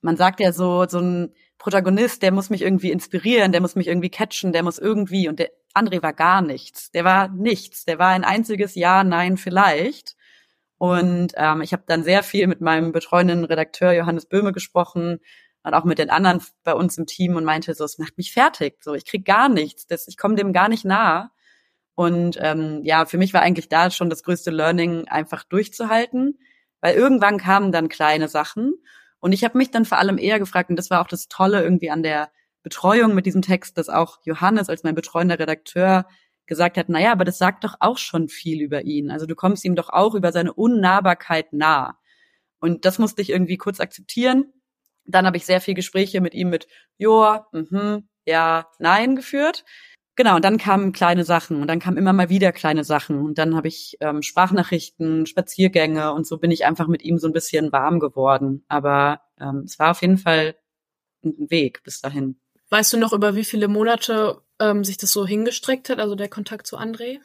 man 0.00 0.16
sagt 0.16 0.38
ja 0.38 0.52
so, 0.52 0.86
so 0.86 1.00
ein 1.00 1.34
Protagonist, 1.60 2.22
der 2.22 2.32
muss 2.32 2.50
mich 2.50 2.62
irgendwie 2.62 2.90
inspirieren, 2.90 3.52
der 3.52 3.60
muss 3.60 3.76
mich 3.76 3.86
irgendwie 3.86 4.10
catchen, 4.10 4.52
der 4.52 4.62
muss 4.62 4.78
irgendwie, 4.78 5.28
und 5.28 5.38
der 5.38 5.50
André 5.74 6.02
war 6.02 6.14
gar 6.14 6.42
nichts. 6.42 6.90
Der 6.90 7.04
war 7.04 7.28
nichts. 7.28 7.84
Der 7.84 7.98
war 8.00 8.08
ein 8.08 8.24
einziges 8.24 8.74
Ja, 8.74 9.04
Nein, 9.04 9.36
vielleicht. 9.36 10.16
Und 10.78 11.34
ähm, 11.36 11.60
ich 11.60 11.72
habe 11.72 11.84
dann 11.86 12.02
sehr 12.02 12.22
viel 12.22 12.46
mit 12.46 12.60
meinem 12.60 12.92
betreuenden 12.92 13.44
Redakteur 13.44 13.92
Johannes 13.92 14.26
Böhme 14.26 14.52
gesprochen, 14.52 15.20
und 15.62 15.74
auch 15.74 15.84
mit 15.84 15.98
den 15.98 16.08
anderen 16.08 16.40
bei 16.64 16.74
uns 16.74 16.96
im 16.96 17.06
Team 17.06 17.36
und 17.36 17.44
meinte 17.44 17.74
so, 17.74 17.84
es 17.84 17.98
macht 17.98 18.16
mich 18.16 18.32
fertig, 18.32 18.82
so 18.82 18.94
ich 18.94 19.04
krieg 19.04 19.26
gar 19.26 19.50
nichts, 19.50 19.86
das, 19.86 20.08
ich 20.08 20.16
komme 20.16 20.34
dem 20.34 20.54
gar 20.54 20.70
nicht 20.70 20.86
nah. 20.86 21.32
Und 21.94 22.38
ähm, 22.40 22.80
ja, 22.82 23.04
für 23.04 23.18
mich 23.18 23.34
war 23.34 23.42
eigentlich 23.42 23.68
da 23.68 23.90
schon 23.90 24.08
das 24.08 24.22
größte 24.22 24.50
Learning, 24.50 25.06
einfach 25.08 25.44
durchzuhalten, 25.44 26.38
weil 26.80 26.94
irgendwann 26.94 27.36
kamen 27.36 27.72
dann 27.72 27.90
kleine 27.90 28.28
Sachen 28.28 28.72
und 29.20 29.32
ich 29.32 29.44
habe 29.44 29.58
mich 29.58 29.70
dann 29.70 29.84
vor 29.84 29.98
allem 29.98 30.18
eher 30.18 30.38
gefragt 30.38 30.70
und 30.70 30.76
das 30.76 30.90
war 30.90 31.00
auch 31.00 31.08
das 31.08 31.28
Tolle 31.28 31.62
irgendwie 31.62 31.90
an 31.90 32.02
der 32.02 32.30
Betreuung 32.62 33.14
mit 33.14 33.26
diesem 33.26 33.42
Text, 33.42 33.78
dass 33.78 33.88
auch 33.88 34.18
Johannes 34.24 34.68
als 34.68 34.82
mein 34.82 34.94
betreuender 34.94 35.38
Redakteur 35.38 36.06
gesagt 36.46 36.76
hat, 36.76 36.88
naja, 36.88 37.12
aber 37.12 37.24
das 37.24 37.38
sagt 37.38 37.64
doch 37.64 37.76
auch 37.80 37.98
schon 37.98 38.28
viel 38.28 38.60
über 38.60 38.82
ihn. 38.82 39.10
Also 39.10 39.26
du 39.26 39.34
kommst 39.34 39.64
ihm 39.64 39.76
doch 39.76 39.88
auch 39.88 40.14
über 40.14 40.32
seine 40.32 40.52
Unnahbarkeit 40.52 41.52
nah. 41.52 41.98
Und 42.58 42.84
das 42.84 42.98
musste 42.98 43.22
ich 43.22 43.30
irgendwie 43.30 43.56
kurz 43.56 43.80
akzeptieren 43.80 44.52
dann 45.10 45.26
habe 45.26 45.36
ich 45.36 45.46
sehr 45.46 45.60
viel 45.60 45.74
Gespräche 45.74 46.20
mit 46.20 46.34
ihm 46.34 46.50
mit 46.50 46.66
Joa, 46.98 47.48
mhm, 47.52 48.08
ja, 48.26 48.66
nein 48.78 49.16
geführt. 49.16 49.64
Genau, 50.20 50.36
und 50.36 50.44
dann 50.44 50.58
kamen 50.58 50.92
kleine 50.92 51.24
Sachen 51.24 51.62
und 51.62 51.66
dann 51.66 51.78
kamen 51.78 51.96
immer 51.96 52.12
mal 52.12 52.28
wieder 52.28 52.52
kleine 52.52 52.84
Sachen 52.84 53.22
und 53.24 53.38
dann 53.38 53.56
habe 53.56 53.68
ich 53.68 53.96
ähm, 54.00 54.20
Sprachnachrichten, 54.20 55.24
Spaziergänge 55.24 56.12
und 56.12 56.26
so 56.26 56.36
bin 56.36 56.50
ich 56.50 56.66
einfach 56.66 56.88
mit 56.88 57.02
ihm 57.02 57.16
so 57.16 57.26
ein 57.26 57.32
bisschen 57.32 57.72
warm 57.72 58.00
geworden. 58.00 58.62
Aber 58.68 59.22
ähm, 59.40 59.62
es 59.64 59.78
war 59.78 59.92
auf 59.92 60.02
jeden 60.02 60.18
Fall 60.18 60.56
ein 61.24 61.48
Weg 61.48 61.82
bis 61.84 62.02
dahin. 62.02 62.38
Weißt 62.68 62.92
du 62.92 62.98
noch, 62.98 63.14
über 63.14 63.34
wie 63.34 63.44
viele 63.44 63.66
Monate 63.66 64.42
ähm, 64.58 64.84
sich 64.84 64.98
das 64.98 65.10
so 65.10 65.26
hingestreckt 65.26 65.88
hat, 65.88 65.98
also 65.98 66.14
der 66.16 66.28
Kontakt 66.28 66.66
zu 66.66 66.76
André? 66.76 67.20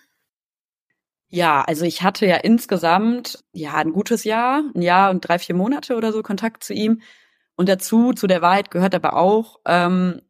Ja, 1.27 1.63
also 1.63 1.83
ich 1.83 2.01
hatte 2.01 2.25
ja 2.25 2.37
insgesamt 2.37 3.43
ja 3.51 3.73
ein 3.73 3.91
gutes 3.91 4.23
Jahr, 4.23 4.63
ein 4.73 4.81
Jahr 4.81 5.11
und 5.11 5.19
drei, 5.19 5.37
vier 5.37 5.55
Monate 5.55 5.97
oder 5.97 6.13
so 6.13 6.23
Kontakt 6.23 6.63
zu 6.63 6.73
ihm. 6.73 7.01
Und 7.57 7.67
dazu, 7.67 8.13
zu 8.13 8.25
der 8.25 8.41
Wahrheit 8.41 8.71
gehört 8.71 8.95
aber 8.95 9.17
auch, 9.17 9.59
ähm, 9.65 10.21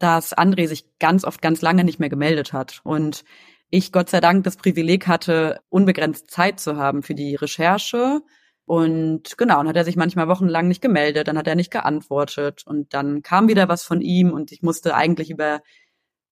dass 0.00 0.36
André 0.36 0.66
sich 0.66 0.86
ganz 0.98 1.24
oft 1.24 1.40
ganz 1.40 1.62
lange 1.62 1.84
nicht 1.84 2.00
mehr 2.00 2.08
gemeldet 2.08 2.52
hat. 2.52 2.80
Und 2.82 3.22
ich 3.68 3.92
Gott 3.92 4.10
sei 4.10 4.20
Dank 4.20 4.42
das 4.44 4.56
Privileg 4.56 5.06
hatte, 5.06 5.60
unbegrenzt 5.68 6.30
Zeit 6.30 6.58
zu 6.58 6.76
haben 6.76 7.02
für 7.02 7.14
die 7.14 7.36
Recherche. 7.36 8.22
Und 8.64 9.36
genau, 9.36 9.58
dann 9.58 9.68
hat 9.68 9.76
er 9.76 9.84
sich 9.84 9.96
manchmal 9.96 10.28
wochenlang 10.28 10.68
nicht 10.68 10.80
gemeldet, 10.80 11.28
dann 11.28 11.36
hat 11.36 11.46
er 11.46 11.54
nicht 11.54 11.70
geantwortet 11.70 12.62
und 12.66 12.94
dann 12.94 13.22
kam 13.22 13.48
wieder 13.48 13.68
was 13.68 13.82
von 13.82 14.00
ihm 14.00 14.32
und 14.32 14.52
ich 14.52 14.62
musste 14.62 14.94
eigentlich 14.94 15.30
über 15.30 15.60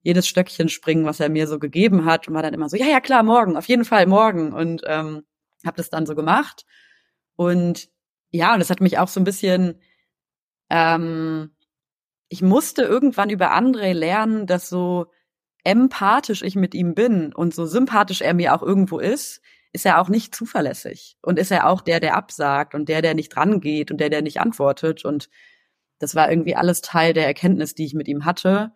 jedes 0.02 0.28
Stöckchen 0.28 0.68
springen, 0.68 1.04
was 1.04 1.20
er 1.20 1.28
mir 1.28 1.46
so 1.48 1.58
gegeben 1.58 2.04
hat 2.04 2.28
und 2.28 2.34
war 2.34 2.42
dann 2.42 2.54
immer 2.54 2.68
so, 2.68 2.76
ja, 2.76 2.86
ja, 2.86 3.00
klar, 3.00 3.22
morgen, 3.22 3.56
auf 3.56 3.66
jeden 3.66 3.84
Fall 3.84 4.06
morgen 4.06 4.52
und 4.52 4.82
ähm, 4.86 5.24
habe 5.66 5.76
das 5.76 5.90
dann 5.90 6.06
so 6.06 6.14
gemacht. 6.14 6.64
Und 7.36 7.88
ja, 8.30 8.52
und 8.54 8.60
das 8.60 8.70
hat 8.70 8.80
mich 8.80 8.98
auch 8.98 9.08
so 9.08 9.20
ein 9.20 9.24
bisschen, 9.24 9.80
ähm, 10.70 11.50
ich 12.28 12.42
musste 12.42 12.82
irgendwann 12.82 13.30
über 13.30 13.56
André 13.56 13.92
lernen, 13.92 14.46
dass 14.46 14.68
so 14.68 15.06
empathisch 15.64 16.42
ich 16.42 16.54
mit 16.54 16.74
ihm 16.74 16.94
bin 16.94 17.32
und 17.32 17.54
so 17.54 17.66
sympathisch 17.66 18.20
er 18.20 18.34
mir 18.34 18.54
auch 18.54 18.62
irgendwo 18.62 18.98
ist, 18.98 19.40
ist 19.72 19.86
er 19.86 20.00
auch 20.00 20.08
nicht 20.08 20.34
zuverlässig 20.34 21.18
und 21.22 21.38
ist 21.38 21.50
er 21.50 21.68
auch 21.68 21.80
der, 21.80 22.00
der 22.00 22.16
absagt 22.16 22.74
und 22.74 22.88
der, 22.88 23.02
der 23.02 23.14
nicht 23.14 23.36
rangeht 23.36 23.90
und 23.90 23.98
der, 23.98 24.08
der 24.10 24.22
nicht 24.22 24.40
antwortet 24.40 25.04
und 25.04 25.28
das 25.98 26.14
war 26.14 26.30
irgendwie 26.30 26.54
alles 26.54 26.80
Teil 26.80 27.12
der 27.12 27.26
Erkenntnis, 27.26 27.74
die 27.74 27.84
ich 27.84 27.94
mit 27.94 28.08
ihm 28.08 28.24
hatte. 28.24 28.72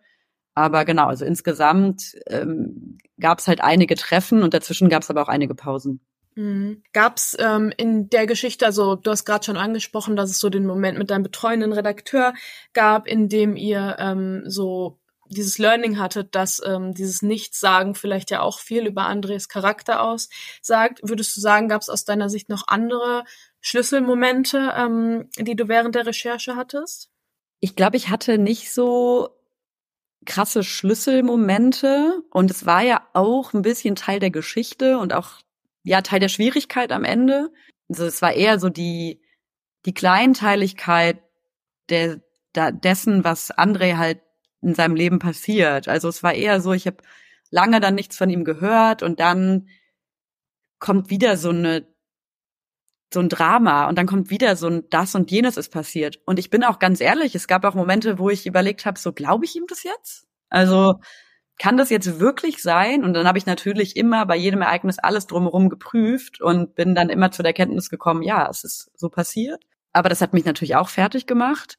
Aber 0.55 0.85
genau, 0.85 1.07
also 1.07 1.25
insgesamt 1.25 2.15
ähm, 2.27 2.97
gab 3.19 3.39
es 3.39 3.47
halt 3.47 3.61
einige 3.61 3.95
Treffen 3.95 4.43
und 4.43 4.53
dazwischen 4.53 4.89
gab 4.89 5.03
es 5.03 5.09
aber 5.09 5.23
auch 5.23 5.29
einige 5.29 5.55
Pausen. 5.55 6.01
Mhm. 6.35 6.83
Gab 6.93 7.17
es 7.17 7.35
ähm, 7.39 7.71
in 7.77 8.09
der 8.09 8.25
Geschichte, 8.25 8.65
also 8.65 8.95
du 8.95 9.11
hast 9.11 9.25
gerade 9.25 9.45
schon 9.45 9.57
angesprochen, 9.57 10.15
dass 10.15 10.29
es 10.29 10.39
so 10.39 10.49
den 10.49 10.65
Moment 10.65 10.97
mit 10.97 11.09
deinem 11.09 11.23
betreuenden 11.23 11.73
Redakteur 11.73 12.33
gab, 12.73 13.07
in 13.07 13.29
dem 13.29 13.55
ihr 13.55 13.97
ähm, 13.99 14.43
so 14.45 14.99
dieses 15.29 15.57
Learning 15.57 15.99
hattet, 15.99 16.35
dass 16.35 16.61
ähm, 16.65 16.93
dieses 16.93 17.21
Nichtsagen 17.21 17.95
vielleicht 17.95 18.31
ja 18.31 18.41
auch 18.41 18.59
viel 18.59 18.85
über 18.85 19.05
Andres 19.05 19.49
Charakter 19.49 20.01
aussagt. 20.01 20.99
Würdest 21.01 21.35
du 21.35 21.41
sagen, 21.41 21.69
gab 21.69 21.81
es 21.81 21.89
aus 21.89 22.05
deiner 22.05 22.29
Sicht 22.29 22.49
noch 22.49 22.67
andere 22.67 23.23
Schlüsselmomente, 23.61 24.73
ähm, 24.75 25.29
die 25.37 25.55
du 25.55 25.67
während 25.67 25.95
der 25.95 26.05
Recherche 26.05 26.55
hattest? 26.55 27.09
Ich 27.59 27.75
glaube, 27.75 27.97
ich 27.97 28.09
hatte 28.09 28.37
nicht 28.37 28.73
so 28.73 29.29
krasse 30.25 30.63
Schlüsselmomente 30.63 32.21
und 32.29 32.51
es 32.51 32.65
war 32.65 32.81
ja 32.81 33.05
auch 33.13 33.53
ein 33.53 33.61
bisschen 33.61 33.95
Teil 33.95 34.19
der 34.19 34.31
Geschichte 34.31 34.97
und 34.97 35.13
auch 35.13 35.41
ja 35.83 36.01
Teil 36.01 36.19
der 36.19 36.29
Schwierigkeit 36.29 36.91
am 36.91 37.03
Ende. 37.03 37.51
Also 37.89 38.05
es 38.05 38.21
war 38.21 38.33
eher 38.33 38.59
so 38.59 38.69
die 38.69 39.21
die 39.85 39.93
Kleinteiligkeit 39.93 41.21
der 41.89 42.21
da, 42.53 42.71
dessen, 42.71 43.23
was 43.23 43.51
André 43.51 43.97
halt 43.97 44.21
in 44.61 44.75
seinem 44.75 44.95
Leben 44.95 45.19
passiert. 45.19 45.87
Also 45.87 46.07
es 46.07 46.23
war 46.23 46.33
eher 46.33 46.61
so, 46.61 46.71
ich 46.71 46.87
habe 46.87 46.97
lange 47.49 47.79
dann 47.79 47.95
nichts 47.95 48.17
von 48.17 48.29
ihm 48.29 48.45
gehört 48.45 49.03
und 49.03 49.19
dann 49.19 49.67
kommt 50.79 51.09
wieder 51.09 51.37
so 51.37 51.49
eine 51.49 51.87
so 53.13 53.19
ein 53.19 53.29
Drama 53.29 53.87
und 53.87 53.97
dann 53.97 54.07
kommt 54.07 54.31
wieder 54.31 54.55
so 54.55 54.67
ein 54.67 54.89
das 54.89 55.13
und 55.13 55.29
jenes 55.29 55.55
ist 55.55 55.69
passiert 55.69 56.19
und 56.25 56.39
ich 56.39 56.49
bin 56.49 56.63
auch 56.63 56.79
ganz 56.79 56.99
ehrlich, 56.99 57.35
es 57.35 57.47
gab 57.47 57.63
auch 57.63 57.75
Momente, 57.75 58.17
wo 58.17 58.31
ich 58.31 58.47
überlegt 58.47 58.87
habe, 58.87 58.97
so 58.97 59.13
glaube 59.13 59.45
ich 59.45 59.55
ihm 59.55 59.65
das 59.67 59.83
jetzt? 59.83 60.25
Also 60.49 60.95
kann 61.59 61.77
das 61.77 61.89
jetzt 61.89 62.19
wirklich 62.19 62.61
sein? 62.61 63.03
Und 63.03 63.13
dann 63.13 63.27
habe 63.27 63.37
ich 63.37 63.45
natürlich 63.45 63.95
immer 63.95 64.25
bei 64.25 64.35
jedem 64.35 64.61
Ereignis 64.61 64.99
alles 64.99 65.27
drumherum 65.27 65.69
geprüft 65.69 66.41
und 66.41 66.75
bin 66.75 66.95
dann 66.95 67.09
immer 67.09 67.31
zu 67.31 67.43
der 67.43 67.53
Kenntnis 67.53 67.89
gekommen, 67.89 68.23
ja, 68.23 68.47
es 68.49 68.63
ist 68.63 68.91
so 68.95 69.09
passiert. 69.09 69.63
Aber 69.91 70.09
das 70.09 70.21
hat 70.21 70.33
mich 70.33 70.45
natürlich 70.45 70.75
auch 70.75 70.89
fertig 70.89 71.27
gemacht. 71.27 71.77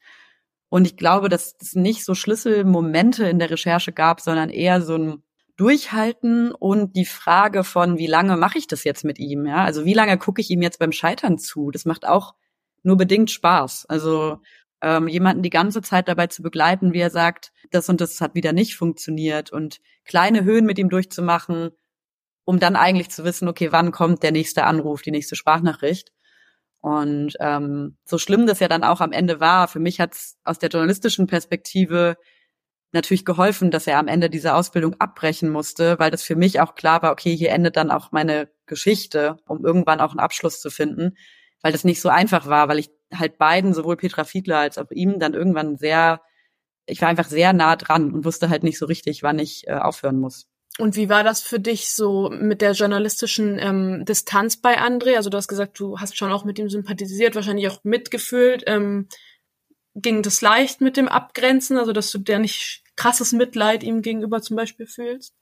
Und 0.69 0.87
ich 0.87 0.97
glaube, 0.97 1.28
dass 1.28 1.54
es 1.61 1.75
nicht 1.75 2.04
so 2.04 2.14
Schlüsselmomente 2.14 3.28
in 3.28 3.38
der 3.38 3.50
Recherche 3.50 3.93
gab, 3.93 4.21
sondern 4.21 4.50
eher 4.50 4.81
so 4.83 4.97
ein 4.97 5.23
Durchhalten 5.57 6.52
und 6.52 6.97
die 6.97 7.04
Frage 7.04 7.62
von, 7.62 7.97
wie 7.97 8.09
lange 8.09 8.37
mache 8.37 8.59
ich 8.59 8.66
das 8.66 8.83
jetzt 8.83 9.04
mit 9.04 9.21
ihm? 9.21 9.47
Ja, 9.47 9.64
also 9.64 9.85
wie 9.85 9.95
lange 9.95 10.19
gucke 10.19 10.40
ich 10.40 10.50
ihm 10.50 10.62
jetzt 10.62 10.81
beim 10.81 10.90
Scheitern 10.90 11.38
zu? 11.38 11.71
Das 11.71 11.85
macht 11.85 12.07
auch 12.07 12.35
nur 12.83 12.97
bedingt 12.97 13.31
Spaß. 13.31 13.87
Also 13.87 14.38
ähm, 14.85 15.09
jemanden 15.09 15.43
die 15.43 15.50
ganze 15.50 15.81
Zeit 15.81 16.09
dabei 16.09 16.26
zu 16.26 16.43
begleiten, 16.43 16.93
wie 16.93 17.00
er 17.00 17.09
sagt, 17.09 17.53
das 17.71 17.88
und 17.88 18.03
das 18.03 18.21
hat 18.21 18.35
wieder 18.35 18.53
nicht 18.53 18.76
funktioniert 18.76 19.50
und 19.50 19.81
kleine 20.05 20.45
Höhen 20.45 20.67
mit 20.67 20.79
ihm 20.79 20.91
durchzumachen, 20.91 21.71
um 22.45 22.61
dann 22.61 22.76
eigentlich 22.76 23.11
zu 23.11 23.25
wissen, 23.25 23.49
okay, 23.49 23.73
wann 23.73 23.93
kommt 23.93 24.23
der 24.23 24.31
nächste 24.31 24.64
Anruf, 24.64 25.00
die 25.00 25.11
nächste 25.11 25.37
Sprachnachricht. 25.37 26.12
Und 26.81 27.35
ähm, 27.41 27.97
so 28.05 28.19
schlimm 28.19 28.47
das 28.47 28.61
ja 28.61 28.69
dann 28.69 28.85
auch 28.85 29.00
am 29.00 29.12
Ende 29.12 29.41
war, 29.41 29.69
für 29.69 29.81
mich 29.81 30.00
hat 30.00 30.12
es 30.12 30.37
aus 30.45 30.59
der 30.59 30.69
journalistischen 30.69 31.26
Perspektive 31.26 32.19
natürlich 32.93 33.25
geholfen, 33.25 33.71
dass 33.71 33.87
er 33.87 33.99
am 33.99 34.07
Ende 34.07 34.29
diese 34.29 34.55
Ausbildung 34.55 35.00
abbrechen 35.00 35.49
musste, 35.49 35.99
weil 35.99 36.11
das 36.11 36.23
für 36.23 36.37
mich 36.37 36.61
auch 36.61 36.75
klar 36.75 37.00
war, 37.00 37.11
okay, 37.11 37.35
hier 37.35 37.53
endet 37.53 37.76
dann 37.79 37.91
auch 37.91 38.12
meine 38.12 38.50
Geschichte, 38.67 39.38
um 39.49 39.64
irgendwann 39.64 40.00
auch 40.00 40.11
einen 40.11 40.21
Abschluss 40.21 40.61
zu 40.61 40.69
finden, 40.69 41.17
weil 41.62 41.73
das 41.73 41.85
nicht 41.85 42.03
so 42.03 42.11
einfach 42.11 42.47
war, 42.47 42.69
weil 42.69 42.79
ich 42.79 42.91
halt 43.18 43.38
beiden, 43.38 43.75
sowohl 43.75 43.97
Petra 43.97 44.25
Fiedler 44.25 44.59
als 44.59 44.78
auch 44.78 44.90
ihm, 44.90 45.18
dann 45.18 45.35
irgendwann 45.35 45.76
sehr, 45.76 46.21
ich 46.87 47.00
war 47.00 47.09
einfach 47.09 47.28
sehr 47.28 47.52
nah 47.52 47.76
dran 47.76 48.12
und 48.12 48.25
wusste 48.25 48.49
halt 48.49 48.62
nicht 48.62 48.78
so 48.78 48.87
richtig, 48.87 49.23
wann 49.23 49.38
ich 49.38 49.66
äh, 49.66 49.75
aufhören 49.75 50.18
muss. 50.18 50.49
Und 50.78 50.97
wie 50.97 51.09
war 51.09 51.23
das 51.23 51.40
für 51.40 51.61
dich 51.61 51.92
so 51.92 52.30
mit 52.30 52.61
der 52.61 52.73
journalistischen 52.73 53.59
ähm, 53.61 54.04
Distanz 54.04 54.56
bei 54.56 54.80
André? 54.80 55.16
Also 55.16 55.30
du 55.30 55.37
hast 55.37 55.47
gesagt, 55.47 55.78
du 55.78 56.00
hast 56.00 56.16
schon 56.16 56.33
auch 56.33 56.44
mit 56.44 56.59
ihm 56.59 56.68
sympathisiert, 56.68 57.37
wahrscheinlich 57.37 57.68
auch 57.68 57.78
mitgefühlt. 57.85 58.64
Ähm, 58.66 59.09
ging 59.94 60.23
das 60.23 60.40
leicht 60.40 60.80
mit 60.80 60.97
dem 60.97 61.06
Abgrenzen, 61.06 61.78
also 61.78 61.92
dass 61.92 62.11
du 62.11 62.18
der 62.18 62.40
nicht 62.40 62.83
krasses 62.97 63.33
Mitleid 63.33 63.85
ihm 63.85 64.02
gegenüber 64.02 64.42
zum 64.42 64.56
Beispiel 64.56 64.87
fühlst? 64.87 65.37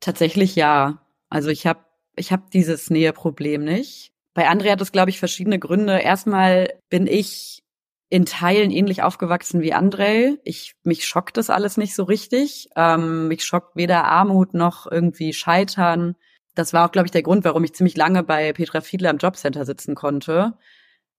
Tatsächlich 0.00 0.56
ja. 0.56 1.06
Also 1.28 1.50
ich 1.50 1.66
habe 1.66 1.84
ich 2.16 2.32
hab 2.32 2.50
dieses 2.50 2.88
Näheproblem 2.88 3.64
nicht. 3.64 4.12
Bei 4.38 4.48
André 4.48 4.70
hat 4.70 4.80
es, 4.80 4.92
glaube 4.92 5.10
ich, 5.10 5.18
verschiedene 5.18 5.58
Gründe. 5.58 5.98
Erstmal 5.98 6.72
bin 6.90 7.08
ich 7.08 7.64
in 8.08 8.24
Teilen 8.24 8.70
ähnlich 8.70 9.02
aufgewachsen 9.02 9.62
wie 9.62 9.74
André. 9.74 10.38
Ich, 10.44 10.76
mich 10.84 11.08
schockt 11.08 11.38
das 11.38 11.50
alles 11.50 11.76
nicht 11.76 11.92
so 11.92 12.04
richtig. 12.04 12.68
Ähm, 12.76 13.26
mich 13.26 13.44
schockt 13.44 13.74
weder 13.74 14.04
Armut 14.04 14.54
noch 14.54 14.86
irgendwie 14.88 15.32
Scheitern. 15.32 16.14
Das 16.54 16.72
war 16.72 16.86
auch, 16.86 16.92
glaube 16.92 17.06
ich, 17.06 17.10
der 17.10 17.24
Grund, 17.24 17.44
warum 17.44 17.64
ich 17.64 17.74
ziemlich 17.74 17.96
lange 17.96 18.22
bei 18.22 18.52
Petra 18.52 18.80
Fiedler 18.80 19.10
im 19.10 19.18
Jobcenter 19.18 19.64
sitzen 19.64 19.96
konnte, 19.96 20.56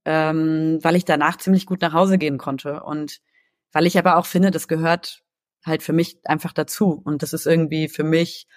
ähm, 0.05 0.79
weil 0.81 0.95
ich 0.95 1.03
danach 1.03 1.35
ziemlich 1.35 1.65
gut 1.65 1.81
nach 1.81 1.91
Hause 1.91 2.17
gehen 2.17 2.37
konnte. 2.37 2.83
Und 2.83 3.19
weil 3.73 3.85
ich 3.85 3.99
aber 3.99 4.15
auch 4.15 4.27
finde, 4.27 4.49
das 4.49 4.69
gehört 4.69 5.23
halt 5.65 5.83
für 5.83 5.91
mich 5.91 6.19
einfach 6.23 6.53
dazu. 6.53 7.01
Und 7.03 7.21
das 7.21 7.33
ist 7.33 7.47
irgendwie 7.47 7.89
für 7.89 8.05
mich 8.05 8.47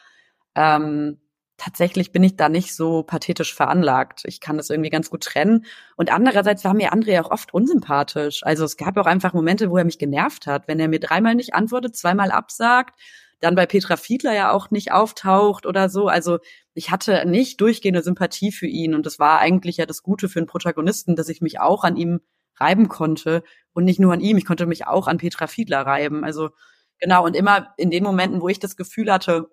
ähm, 0.55 1.21
tatsächlich 1.63 2.11
bin 2.11 2.25
ich 2.25 2.37
da 2.37 2.49
nicht 2.49 2.75
so 2.75 3.05
pathetisch 3.05 3.55
veranlagt. 3.55 4.23
Ich 4.27 4.41
kann 4.41 4.57
das 4.57 4.69
irgendwie 4.69 4.91
ganz 4.91 5.11
gut 5.11 5.23
trennen. 5.23 5.65
Und 5.97 6.13
andererseits 6.13 6.65
war 6.65 6.75
mir 6.75 6.93
André 6.93 7.21
auch 7.23 7.31
oft 7.31 7.55
unsympathisch. 7.55 8.43
Also 8.43 8.65
es 8.65 8.77
gab 8.77 8.97
auch 8.97 9.07
einfach 9.07 9.33
Momente, 9.33 9.71
wo 9.71 9.77
er 9.77 9.85
mich 9.85 9.99
genervt 9.99 10.49
hat. 10.49 10.67
Wenn 10.67 10.81
er 10.81 10.89
mir 10.89 10.99
dreimal 10.99 11.37
nicht 11.37 11.55
antwortet, 11.55 11.97
zweimal 11.97 12.33
absagt, 12.33 12.99
dann 13.39 13.55
bei 13.55 13.67
Petra 13.67 13.97
Fiedler 13.97 14.35
ja 14.35 14.51
auch 14.51 14.73
nicht 14.73 14.91
auftaucht 14.91 15.65
oder 15.65 15.89
so. 15.89 16.09
Also 16.09 16.39
ich 16.75 16.91
hatte 16.91 17.25
nicht 17.27 17.61
durchgehende 17.61 18.03
Sympathie 18.03 18.51
für 18.51 18.67
ihn. 18.67 18.95
Und 18.95 19.07
das 19.07 19.21
war 19.21 19.39
eigentlich 19.39 19.77
ja 19.77 19.87
das 19.87 20.03
Gute 20.03 20.29
für 20.29 20.41
einen 20.41 20.49
Protagonisten, 20.49 21.15
dass 21.15 21.29
ich 21.29 21.43
mich 21.43 21.61
auch 21.61 21.85
an 21.85 21.97
ihm 21.97 22.21
reiben 22.57 22.89
konnte. 22.89 23.45
Und 23.73 23.85
nicht 23.85 24.01
nur 24.01 24.13
an 24.13 24.21
ihm, 24.21 24.37
ich 24.37 24.47
konnte 24.47 24.67
mich 24.67 24.89
auch 24.89 25.07
an 25.07 25.19
Petra 25.19 25.47
Fiedler 25.47 25.83
reiben. 25.83 26.25
Also 26.25 26.51
genau, 26.99 27.25
und 27.25 27.37
immer 27.37 27.73
in 27.77 27.91
den 27.93 28.03
Momenten, 28.03 28.41
wo 28.41 28.49
ich 28.49 28.59
das 28.59 28.77
Gefühl 28.77 29.13
hatte, 29.13 29.49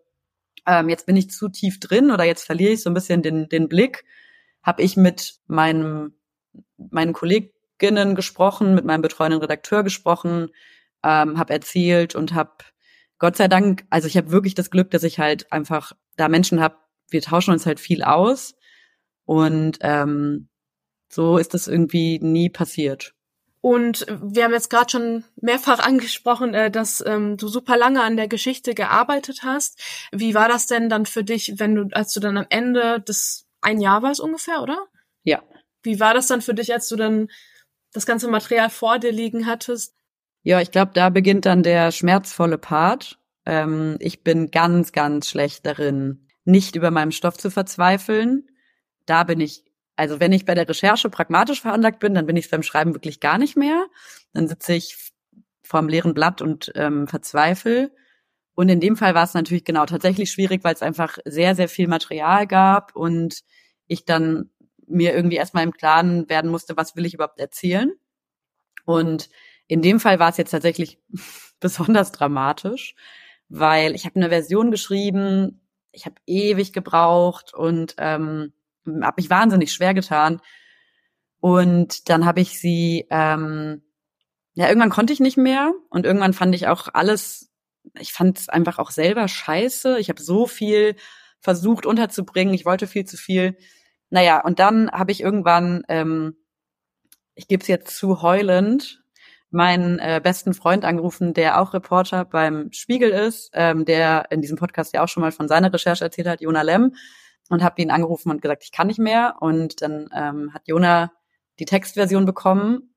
ähm, 0.66 0.90
jetzt 0.90 1.06
bin 1.06 1.16
ich 1.16 1.30
zu 1.30 1.50
tief 1.50 1.80
drin 1.80 2.12
oder 2.12 2.24
jetzt 2.24 2.46
verliere 2.46 2.72
ich 2.72 2.82
so 2.82 2.90
ein 2.90 2.94
bisschen 2.94 3.22
den, 3.22 3.50
den 3.50 3.68
Blick, 3.68 4.06
habe 4.64 4.82
ich 4.82 4.98
mit 4.98 5.36
meinem, 5.48 6.14
meinen 6.78 7.14
Kolleginnen 7.14 8.16
gesprochen, 8.16 8.76
mit 8.76 8.86
meinem 8.86 9.02
betreuenden 9.02 9.42
Redakteur 9.42 9.84
gesprochen, 9.84 10.50
ähm, 11.04 11.38
habe 11.38 11.54
erzählt 11.54 12.16
und 12.16 12.34
habe 12.34 12.52
Gott 13.20 13.36
sei 13.36 13.48
Dank, 13.48 13.86
also 13.90 14.08
ich 14.08 14.18
habe 14.18 14.32
wirklich 14.32 14.56
das 14.56 14.72
Glück, 14.72 14.92
dass 14.92 15.04
ich 15.04 15.20
halt 15.20 15.52
einfach 15.52 15.92
da 16.16 16.30
Menschen 16.30 16.62
habe, 16.62 16.78
wir 17.10 17.22
tauschen 17.22 17.52
uns 17.52 17.66
halt 17.66 17.80
viel 17.80 18.04
aus. 18.04 18.56
Und 19.26 19.78
ähm, 19.82 20.50
so 21.10 21.38
ist 21.38 21.54
das 21.54 21.68
irgendwie 21.68 22.20
nie 22.20 22.50
passiert. 22.50 23.14
Und 23.62 24.06
wir 24.10 24.46
haben 24.46 24.54
jetzt 24.54 24.70
gerade 24.70 24.90
schon 24.90 25.24
mehrfach 25.36 25.80
angesprochen, 25.86 26.54
äh, 26.54 26.72
dass 26.72 27.04
ähm, 27.06 27.38
du 27.38 27.48
super 27.48 27.78
lange 27.78 28.02
an 28.02 28.18
der 28.18 28.28
Geschichte 28.28 28.74
gearbeitet 28.74 29.42
hast. 29.44 29.82
Wie 30.12 30.34
war 30.34 30.48
das 30.48 30.68
denn 30.68 30.90
dann 30.90 31.06
für 31.06 31.24
dich, 31.24 31.54
wenn 31.58 31.76
du, 31.76 31.88
als 31.92 32.14
du 32.14 32.20
dann 32.20 32.38
am 32.38 32.46
Ende 32.50 33.02
des 33.02 33.46
ein 33.62 33.82
Jahr 33.82 34.02
war 34.02 34.12
es 34.12 34.20
ungefähr, 34.20 34.62
oder? 34.62 34.88
Ja. 35.24 35.44
Wie 35.84 36.00
war 36.00 36.14
das 36.14 36.28
dann 36.28 36.42
für 36.42 36.54
dich, 36.54 36.72
als 36.74 36.88
du 36.88 36.96
dann 36.96 37.30
das 37.94 38.06
ganze 38.06 38.28
Material 38.30 38.70
vor 38.70 39.00
dir 39.00 39.12
liegen 39.12 39.46
hattest? 39.46 39.96
Ja, 40.44 40.62
ich 40.62 40.72
glaube, 40.72 40.92
da 40.94 41.10
beginnt 41.10 41.46
dann 41.46 41.64
der 41.64 41.92
schmerzvolle 41.92 42.58
Part. 42.58 43.20
Ähm, 43.46 43.98
ich 44.00 44.24
bin 44.24 44.52
ganz, 44.52 44.92
ganz 44.94 45.30
schlecht 45.30 45.66
darin, 45.66 46.28
nicht 46.46 46.76
über 46.76 46.92
meinem 46.92 47.12
Stoff 47.12 47.38
zu 47.38 47.52
verzweifeln. 47.52 48.48
Da 49.06 49.24
bin 49.24 49.42
ich 49.42 49.66
also 50.00 50.22
wenn 50.22 50.32
ich 50.32 50.46
bei 50.46 50.56
der 50.56 50.68
Recherche 50.68 51.10
pragmatisch 51.10 51.62
veranlagt 51.62 52.00
bin, 52.00 52.14
dann 52.14 52.26
bin 52.26 52.38
ich 52.38 52.50
beim 52.50 52.64
Schreiben 52.64 52.96
wirklich 52.96 53.20
gar 53.20 53.38
nicht 53.38 53.58
mehr. 53.58 53.86
Dann 54.34 54.48
sitze 54.48 54.74
ich 54.74 55.12
vorm 55.62 55.90
leeren 55.90 56.14
Blatt 56.14 56.42
und 56.42 56.72
ähm, 56.76 57.06
verzweifle. 57.08 57.92
Und 58.56 58.70
in 58.70 58.80
dem 58.80 58.96
Fall 58.96 59.14
war 59.14 59.26
es 59.26 59.34
natürlich 59.34 59.66
genau 59.66 59.86
tatsächlich 59.86 60.32
schwierig, 60.32 60.64
weil 60.64 60.74
es 60.74 60.82
einfach 60.82 61.18
sehr, 61.26 61.54
sehr 61.54 61.68
viel 61.68 61.90
Material 61.90 62.48
gab 62.48 62.96
und 62.96 63.42
ich 63.88 64.06
dann 64.06 64.50
mir 64.88 65.14
irgendwie 65.14 65.36
erstmal 65.36 65.66
im 65.66 65.74
Klaren 65.74 66.30
werden 66.30 66.50
musste, 66.50 66.78
was 66.78 66.96
will 66.96 67.06
ich 67.06 67.14
überhaupt 67.14 67.40
erzählen. 67.40 67.92
Und 68.86 69.30
in 69.68 69.82
dem 69.82 70.00
Fall 70.00 70.18
war 70.18 70.30
es 70.30 70.38
jetzt 70.38 70.52
tatsächlich 70.52 70.98
besonders 71.60 72.14
dramatisch, 72.14 72.96
weil 73.50 73.96
ich 73.96 74.06
habe 74.06 74.16
eine 74.16 74.30
Version 74.30 74.72
geschrieben, 74.72 75.60
ich 75.92 76.06
habe 76.06 76.16
ewig 76.26 76.72
gebraucht 76.72 77.54
und 77.54 77.96
ähm, 77.98 78.54
habe 79.04 79.22
mich 79.22 79.30
wahnsinnig 79.30 79.72
schwer 79.72 79.94
getan. 79.94 80.42
Und 81.40 82.10
dann 82.10 82.26
habe 82.26 82.42
ich 82.42 82.60
sie, 82.60 83.08
ähm, 83.10 83.84
ja, 84.54 84.68
irgendwann 84.68 84.90
konnte 84.90 85.14
ich 85.14 85.20
nicht 85.20 85.38
mehr 85.38 85.72
und 85.90 86.06
irgendwann 86.06 86.34
fand 86.34 86.54
ich 86.54 86.68
auch 86.68 86.90
alles, 86.94 87.50
ich 87.98 88.12
fand 88.12 88.38
es 88.38 88.50
einfach 88.50 88.78
auch 88.78 88.92
selber 88.92 89.28
scheiße. 89.28 90.00
Ich 90.00 90.10
habe 90.10 90.22
so 90.22 90.48
viel 90.48 90.96
versucht 91.40 91.86
unterzubringen, 91.86 92.54
ich 92.54 92.66
wollte 92.66 92.88
viel 92.88 93.06
zu 93.06 93.16
viel. 93.16 93.58
Naja, 94.10 94.42
und 94.44 94.60
dann 94.60 94.92
habe 94.92 95.12
ich 95.12 95.22
irgendwann, 95.22 95.84
ähm, 95.88 96.36
ich 97.36 97.48
gebe 97.48 97.62
es 97.62 97.68
jetzt 97.68 97.96
zu 97.96 98.22
heulend, 98.22 99.02
meinen 99.52 100.00
äh, 100.00 100.20
besten 100.22 100.54
Freund 100.54 100.86
angerufen, 100.86 101.34
der 101.34 101.62
auch 101.62 101.74
Reporter 101.74 102.26
beim 102.26 102.72
Spiegel 102.72 103.10
ist, 103.12 103.52
ähm, 103.54 103.86
der 103.86 104.28
in 104.30 104.42
diesem 104.42 104.58
Podcast 104.58 104.94
ja 104.94 105.04
auch 105.04 105.08
schon 105.08 105.22
mal 105.22 105.32
von 105.32 105.48
seiner 105.48 105.74
Recherche 105.74 106.04
erzählt 106.04 106.28
hat, 106.28 106.42
Jona 106.42 106.62
Lem 106.62 106.94
und 107.50 107.64
habe 107.64 107.82
ihn 107.82 107.92
angerufen 107.92 108.30
und 108.30 108.42
gesagt, 108.42 108.64
ich 108.64 108.72
kann 108.72 108.88
nicht 108.88 109.00
mehr. 109.00 109.36
Und 109.40 109.82
dann 109.82 110.10
ähm, 110.14 110.54
hat 110.54 110.68
Jona 110.68 111.12
die 111.60 111.66
Textversion 111.66 112.26
bekommen 112.26 112.94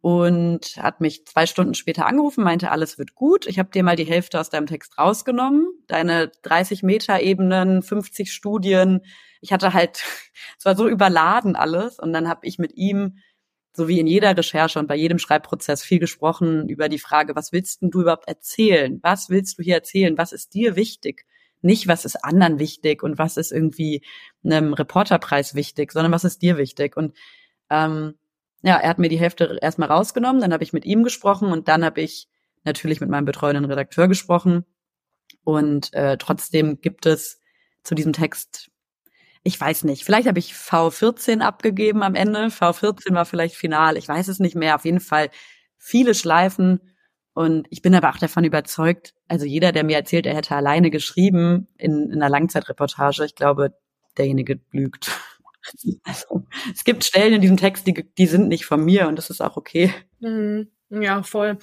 und 0.00 0.76
hat 0.76 1.00
mich 1.00 1.26
zwei 1.26 1.46
Stunden 1.46 1.74
später 1.74 2.06
angerufen, 2.06 2.44
meinte, 2.44 2.70
alles 2.70 2.96
wird 2.96 3.16
gut. 3.16 3.46
Ich 3.46 3.58
habe 3.58 3.70
dir 3.70 3.82
mal 3.82 3.96
die 3.96 4.04
Hälfte 4.04 4.38
aus 4.38 4.50
deinem 4.50 4.66
Text 4.66 4.98
rausgenommen. 4.98 5.66
Deine 5.88 6.30
30 6.42 6.84
Meter 6.84 7.20
Ebenen, 7.20 7.82
50 7.82 8.32
Studien. 8.32 9.00
Ich 9.40 9.52
hatte 9.52 9.72
halt, 9.72 10.04
es 10.58 10.64
war 10.64 10.76
so 10.76 10.88
überladen 10.88 11.56
alles. 11.56 11.98
Und 11.98 12.12
dann 12.12 12.28
habe 12.28 12.46
ich 12.46 12.58
mit 12.58 12.76
ihm, 12.76 13.18
so 13.72 13.88
wie 13.88 13.98
in 13.98 14.06
jeder 14.06 14.36
Recherche 14.36 14.78
und 14.78 14.86
bei 14.86 14.94
jedem 14.94 15.18
Schreibprozess, 15.18 15.82
viel 15.82 15.98
gesprochen 15.98 16.68
über 16.68 16.88
die 16.88 17.00
Frage, 17.00 17.34
was 17.34 17.50
willst 17.50 17.82
denn 17.82 17.90
du 17.90 18.02
überhaupt 18.02 18.28
erzählen? 18.28 19.00
Was 19.02 19.28
willst 19.28 19.58
du 19.58 19.64
hier 19.64 19.74
erzählen? 19.74 20.16
Was 20.16 20.32
ist 20.32 20.54
dir 20.54 20.76
wichtig? 20.76 21.25
Nicht, 21.62 21.88
was 21.88 22.04
ist 22.04 22.24
anderen 22.24 22.58
wichtig 22.58 23.02
und 23.02 23.18
was 23.18 23.36
ist 23.36 23.52
irgendwie 23.52 24.02
einem 24.44 24.72
Reporterpreis 24.72 25.54
wichtig, 25.54 25.92
sondern 25.92 26.12
was 26.12 26.24
ist 26.24 26.42
dir 26.42 26.56
wichtig. 26.56 26.96
Und 26.96 27.16
ähm, 27.70 28.14
ja, 28.62 28.76
er 28.76 28.90
hat 28.90 28.98
mir 28.98 29.08
die 29.08 29.18
Hälfte 29.18 29.58
erstmal 29.60 29.90
rausgenommen, 29.90 30.40
dann 30.40 30.52
habe 30.52 30.64
ich 30.64 30.72
mit 30.72 30.84
ihm 30.84 31.02
gesprochen 31.02 31.52
und 31.52 31.68
dann 31.68 31.84
habe 31.84 32.00
ich 32.00 32.28
natürlich 32.64 33.00
mit 33.00 33.10
meinem 33.10 33.24
betreuenden 33.24 33.64
Redakteur 33.64 34.08
gesprochen. 34.08 34.64
Und 35.44 35.92
äh, 35.94 36.18
trotzdem 36.18 36.80
gibt 36.80 37.06
es 37.06 37.40
zu 37.82 37.94
diesem 37.94 38.12
Text, 38.12 38.70
ich 39.44 39.60
weiß 39.60 39.84
nicht, 39.84 40.04
vielleicht 40.04 40.26
habe 40.26 40.40
ich 40.40 40.54
V14 40.54 41.40
abgegeben 41.40 42.02
am 42.02 42.16
Ende. 42.16 42.46
V14 42.46 43.14
war 43.14 43.24
vielleicht 43.24 43.54
final, 43.54 43.96
ich 43.96 44.08
weiß 44.08 44.26
es 44.26 44.40
nicht 44.40 44.56
mehr. 44.56 44.74
Auf 44.74 44.84
jeden 44.84 44.98
Fall 44.98 45.30
viele 45.78 46.14
Schleifen 46.14 46.80
und 47.36 47.66
ich 47.68 47.82
bin 47.82 47.94
aber 47.94 48.08
auch 48.08 48.16
davon 48.16 48.44
überzeugt, 48.44 49.12
also 49.28 49.44
jeder, 49.44 49.70
der 49.70 49.84
mir 49.84 49.98
erzählt, 49.98 50.24
er 50.24 50.34
hätte 50.34 50.56
alleine 50.56 50.90
geschrieben 50.90 51.68
in, 51.76 52.10
in 52.10 52.14
einer 52.14 52.30
Langzeitreportage, 52.30 53.26
ich 53.26 53.34
glaube, 53.34 53.74
derjenige 54.16 54.58
lügt. 54.72 55.10
Also, 56.04 56.46
es 56.72 56.84
gibt 56.84 57.02
Stellen 57.02 57.32
in 57.32 57.40
diesem 57.40 57.56
Text, 57.56 57.88
die, 57.88 58.08
die 58.16 58.26
sind 58.26 58.46
nicht 58.46 58.66
von 58.66 58.84
mir 58.84 59.08
und 59.08 59.16
das 59.16 59.30
ist 59.30 59.40
auch 59.40 59.56
okay. 59.56 59.92
Mhm. 60.20 60.68
Ja, 60.90 61.24
voll. 61.24 61.58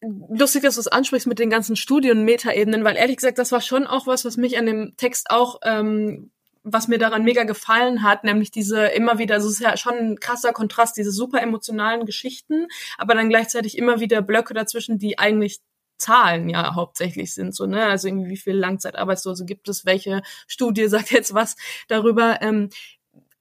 Lustig, 0.00 0.62
dass 0.62 0.76
du 0.76 0.80
es 0.80 0.86
ansprichst 0.86 1.26
mit 1.26 1.40
den 1.40 1.50
ganzen 1.50 1.74
Studien 1.74 2.24
Metaebenen, 2.24 2.84
weil 2.84 2.96
ehrlich 2.96 3.16
gesagt, 3.16 3.38
das 3.38 3.50
war 3.50 3.60
schon 3.60 3.88
auch 3.88 4.06
was, 4.06 4.24
was 4.24 4.36
mich 4.36 4.58
an 4.58 4.66
dem 4.66 4.94
Text 4.96 5.30
auch 5.30 5.58
ähm, 5.64 6.30
was 6.64 6.88
mir 6.88 6.98
daran 6.98 7.24
mega 7.24 7.44
gefallen 7.44 8.02
hat, 8.02 8.24
nämlich 8.24 8.50
diese 8.50 8.86
immer 8.86 9.18
wieder, 9.18 9.34
also 9.34 9.48
es 9.48 9.54
ist 9.54 9.60
ja 9.60 9.76
schon 9.76 9.94
ein 9.94 10.20
krasser 10.20 10.52
Kontrast, 10.52 10.96
diese 10.96 11.10
super 11.10 11.40
emotionalen 11.42 12.06
Geschichten, 12.06 12.68
aber 12.98 13.14
dann 13.14 13.28
gleichzeitig 13.28 13.76
immer 13.76 14.00
wieder 14.00 14.22
Blöcke 14.22 14.54
dazwischen, 14.54 14.98
die 14.98 15.18
eigentlich 15.18 15.60
Zahlen 15.98 16.48
ja 16.48 16.74
hauptsächlich 16.74 17.34
sind, 17.34 17.54
so, 17.54 17.66
ne, 17.66 17.86
also 17.86 18.08
irgendwie 18.08 18.30
wie 18.30 18.36
viele 18.36 18.58
Langzeitarbeitslose 18.58 19.44
gibt 19.44 19.68
es, 19.68 19.86
welche 19.86 20.22
Studie 20.46 20.86
sagt 20.88 21.10
jetzt 21.10 21.34
was 21.34 21.56
darüber, 21.88 22.40
ähm, 22.42 22.70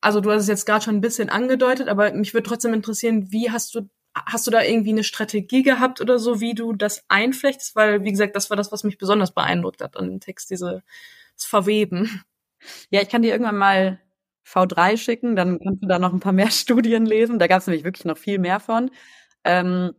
also 0.02 0.20
du 0.20 0.32
hast 0.32 0.44
es 0.44 0.48
jetzt 0.48 0.66
gerade 0.66 0.84
schon 0.84 0.96
ein 0.96 1.02
bisschen 1.02 1.30
angedeutet, 1.30 1.88
aber 1.88 2.12
mich 2.14 2.34
würde 2.34 2.48
trotzdem 2.48 2.74
interessieren, 2.74 3.32
wie 3.32 3.52
hast 3.52 3.76
du 3.76 3.88
Hast 4.14 4.46
du 4.46 4.52
da 4.52 4.62
irgendwie 4.62 4.90
eine 4.90 5.06
Strategie 5.06 5.64
gehabt 5.64 6.02
oder 6.02 6.20
so, 6.20 6.42
wie 6.42 6.54
du 6.54 6.74
das 6.74 7.06
einflechtest? 7.08 7.78
Weil, 7.78 8.04
wie 8.04 8.12
gesagt, 8.12 8.36
das 8.36 8.50
war 8.50 8.58
das, 8.58 8.70
was 8.74 8.84
mich 8.84 8.98
besonders 8.98 9.32
beeindruckt 9.34 9.82
hat 9.82 9.96
an 9.96 10.10
dem 10.10 10.20
Text, 10.20 10.50
dieses 10.50 10.82
Verweben. 11.38 12.22
Ja, 12.90 13.02
ich 13.02 13.10
kann 13.10 13.22
dir 13.22 13.32
irgendwann 13.32 13.58
mal 13.58 14.00
V3 14.46 14.98
schicken, 14.98 15.36
dann 15.36 15.60
kannst 15.60 15.84
du 15.84 15.88
da 15.88 16.00
noch 16.00 16.14
ein 16.14 16.20
paar 16.20 16.34
mehr 16.34 16.52
Studien 16.52 17.06
lesen. 17.06 17.40
Da 17.40 17.48
gab 17.48 17.60
es 17.60 17.68
nämlich 17.68 17.84
wirklich 17.84 18.06
noch 18.06 18.18
viel 18.18 18.40
mehr 18.40 18.60
von. 18.60 18.92
Ähm, 19.44 19.94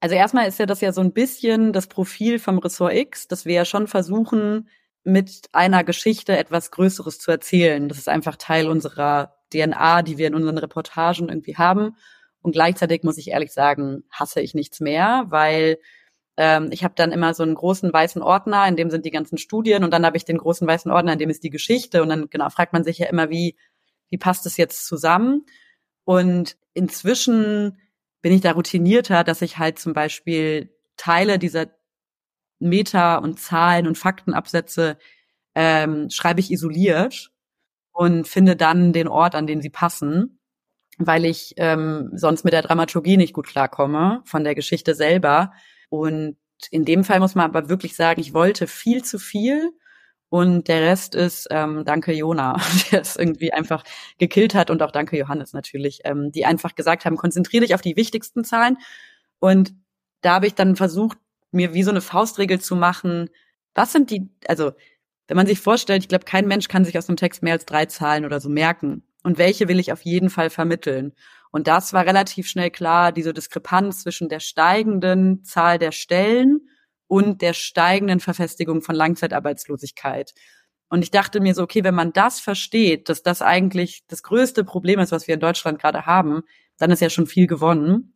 also 0.00 0.16
erstmal 0.16 0.48
ist 0.48 0.58
ja 0.58 0.66
das 0.66 0.80
ja 0.80 0.92
so 0.92 1.00
ein 1.00 1.12
bisschen 1.12 1.72
das 1.72 1.86
Profil 1.86 2.38
vom 2.38 2.58
Ressort 2.58 2.94
X, 2.94 3.28
dass 3.28 3.44
wir 3.44 3.54
ja 3.54 3.64
schon 3.64 3.86
versuchen, 3.86 4.68
mit 5.04 5.48
einer 5.52 5.84
Geschichte 5.84 6.36
etwas 6.36 6.70
Größeres 6.70 7.18
zu 7.18 7.30
erzählen. 7.30 7.88
Das 7.88 7.98
ist 7.98 8.08
einfach 8.08 8.36
Teil 8.36 8.68
unserer 8.68 9.36
DNA, 9.52 10.02
die 10.02 10.18
wir 10.18 10.28
in 10.28 10.34
unseren 10.34 10.58
Reportagen 10.58 11.28
irgendwie 11.28 11.56
haben. 11.56 11.96
Und 12.40 12.52
gleichzeitig 12.52 13.04
muss 13.04 13.18
ich 13.18 13.28
ehrlich 13.28 13.52
sagen, 13.52 14.04
hasse 14.10 14.40
ich 14.40 14.54
nichts 14.54 14.80
mehr, 14.80 15.26
weil 15.28 15.78
Ähm, 16.36 16.68
ich 16.70 16.84
habe 16.84 16.94
dann 16.96 17.12
immer 17.12 17.34
so 17.34 17.42
einen 17.42 17.54
großen 17.54 17.92
weißen 17.92 18.22
Ordner, 18.22 18.66
in 18.66 18.76
dem 18.76 18.90
sind 18.90 19.04
die 19.04 19.10
ganzen 19.10 19.38
Studien 19.38 19.84
und 19.84 19.92
dann 19.92 20.06
habe 20.06 20.16
ich 20.16 20.24
den 20.24 20.38
großen 20.38 20.66
weißen 20.66 20.90
Ordner, 20.90 21.12
in 21.14 21.18
dem 21.18 21.30
ist 21.30 21.44
die 21.44 21.50
Geschichte 21.50 22.02
und 22.02 22.08
dann 22.08 22.30
genau 22.30 22.48
fragt 22.50 22.72
man 22.72 22.84
sich 22.84 22.98
ja 22.98 23.06
immer, 23.06 23.30
wie 23.30 23.56
wie 24.08 24.18
passt 24.18 24.44
es 24.46 24.58
jetzt 24.58 24.86
zusammen? 24.86 25.46
Und 26.04 26.56
inzwischen 26.74 27.78
bin 28.20 28.32
ich 28.32 28.42
da 28.42 28.52
routinierter, 28.52 29.24
dass 29.24 29.42
ich 29.42 29.58
halt 29.58 29.78
zum 29.78 29.94
Beispiel 29.94 30.70
Teile 30.96 31.38
dieser 31.38 31.66
Meta- 32.60 33.16
und 33.16 33.40
Zahlen- 33.40 33.86
und 33.86 33.98
Faktenabsätze 33.98 34.98
ähm, 35.54 36.10
schreibe 36.10 36.40
ich 36.40 36.50
isoliert 36.50 37.30
und 37.92 38.28
finde 38.28 38.56
dann 38.56 38.92
den 38.92 39.08
Ort, 39.08 39.34
an 39.34 39.46
den 39.46 39.60
sie 39.60 39.70
passen, 39.70 40.38
weil 40.98 41.24
ich 41.24 41.54
ähm, 41.56 42.10
sonst 42.14 42.44
mit 42.44 42.52
der 42.52 42.62
Dramaturgie 42.62 43.16
nicht 43.16 43.32
gut 43.32 43.46
klarkomme 43.46 44.22
von 44.24 44.44
der 44.44 44.54
Geschichte 44.54 44.94
selber. 44.94 45.52
Und 45.92 46.38
in 46.70 46.86
dem 46.86 47.04
Fall 47.04 47.20
muss 47.20 47.34
man 47.34 47.44
aber 47.44 47.68
wirklich 47.68 47.94
sagen, 47.94 48.18
ich 48.18 48.32
wollte 48.32 48.66
viel 48.66 49.04
zu 49.04 49.18
viel 49.18 49.72
und 50.30 50.66
der 50.68 50.80
Rest 50.80 51.14
ist 51.14 51.48
ähm, 51.50 51.84
danke 51.84 52.14
Jona, 52.14 52.56
der 52.90 53.02
es 53.02 53.16
irgendwie 53.16 53.52
einfach 53.52 53.84
gekillt 54.16 54.54
hat 54.54 54.70
und 54.70 54.82
auch 54.82 54.90
danke 54.90 55.18
Johannes 55.18 55.52
natürlich, 55.52 56.00
ähm, 56.04 56.32
die 56.32 56.46
einfach 56.46 56.76
gesagt 56.76 57.04
haben, 57.04 57.18
konzentriere 57.18 57.66
dich 57.66 57.74
auf 57.74 57.82
die 57.82 57.96
wichtigsten 57.96 58.42
Zahlen. 58.42 58.78
Und 59.38 59.74
da 60.22 60.36
habe 60.36 60.46
ich 60.46 60.54
dann 60.54 60.76
versucht, 60.76 61.18
mir 61.50 61.74
wie 61.74 61.82
so 61.82 61.90
eine 61.90 62.00
Faustregel 62.00 62.58
zu 62.58 62.74
machen, 62.74 63.28
was 63.74 63.92
sind 63.92 64.10
die, 64.10 64.30
also 64.48 64.72
wenn 65.28 65.36
man 65.36 65.46
sich 65.46 65.60
vorstellt, 65.60 66.04
ich 66.04 66.08
glaube, 66.08 66.24
kein 66.24 66.48
Mensch 66.48 66.68
kann 66.68 66.86
sich 66.86 66.96
aus 66.96 67.10
einem 67.10 67.18
Text 67.18 67.42
mehr 67.42 67.52
als 67.52 67.66
drei 67.66 67.84
Zahlen 67.84 68.24
oder 68.24 68.40
so 68.40 68.48
merken. 68.48 69.06
Und 69.22 69.38
welche 69.38 69.68
will 69.68 69.78
ich 69.78 69.92
auf 69.92 70.02
jeden 70.02 70.30
Fall 70.30 70.50
vermitteln? 70.50 71.12
Und 71.50 71.68
das 71.68 71.92
war 71.92 72.06
relativ 72.06 72.48
schnell 72.48 72.70
klar, 72.70 73.12
diese 73.12 73.32
Diskrepanz 73.32 74.02
zwischen 74.02 74.28
der 74.28 74.40
steigenden 74.40 75.44
Zahl 75.44 75.78
der 75.78 75.92
Stellen 75.92 76.68
und 77.06 77.42
der 77.42 77.52
steigenden 77.52 78.20
Verfestigung 78.20 78.80
von 78.80 78.94
Langzeitarbeitslosigkeit. 78.94 80.32
Und 80.88 81.02
ich 81.02 81.10
dachte 81.10 81.40
mir 81.40 81.54
so, 81.54 81.62
okay, 81.62 81.84
wenn 81.84 81.94
man 81.94 82.12
das 82.12 82.40
versteht, 82.40 83.08
dass 83.08 83.22
das 83.22 83.42
eigentlich 83.42 84.04
das 84.08 84.22
größte 84.22 84.64
Problem 84.64 84.98
ist, 84.98 85.12
was 85.12 85.26
wir 85.26 85.34
in 85.34 85.40
Deutschland 85.40 85.78
gerade 85.78 86.06
haben, 86.06 86.42
dann 86.78 86.90
ist 86.90 87.00
ja 87.00 87.10
schon 87.10 87.26
viel 87.26 87.46
gewonnen. 87.46 88.14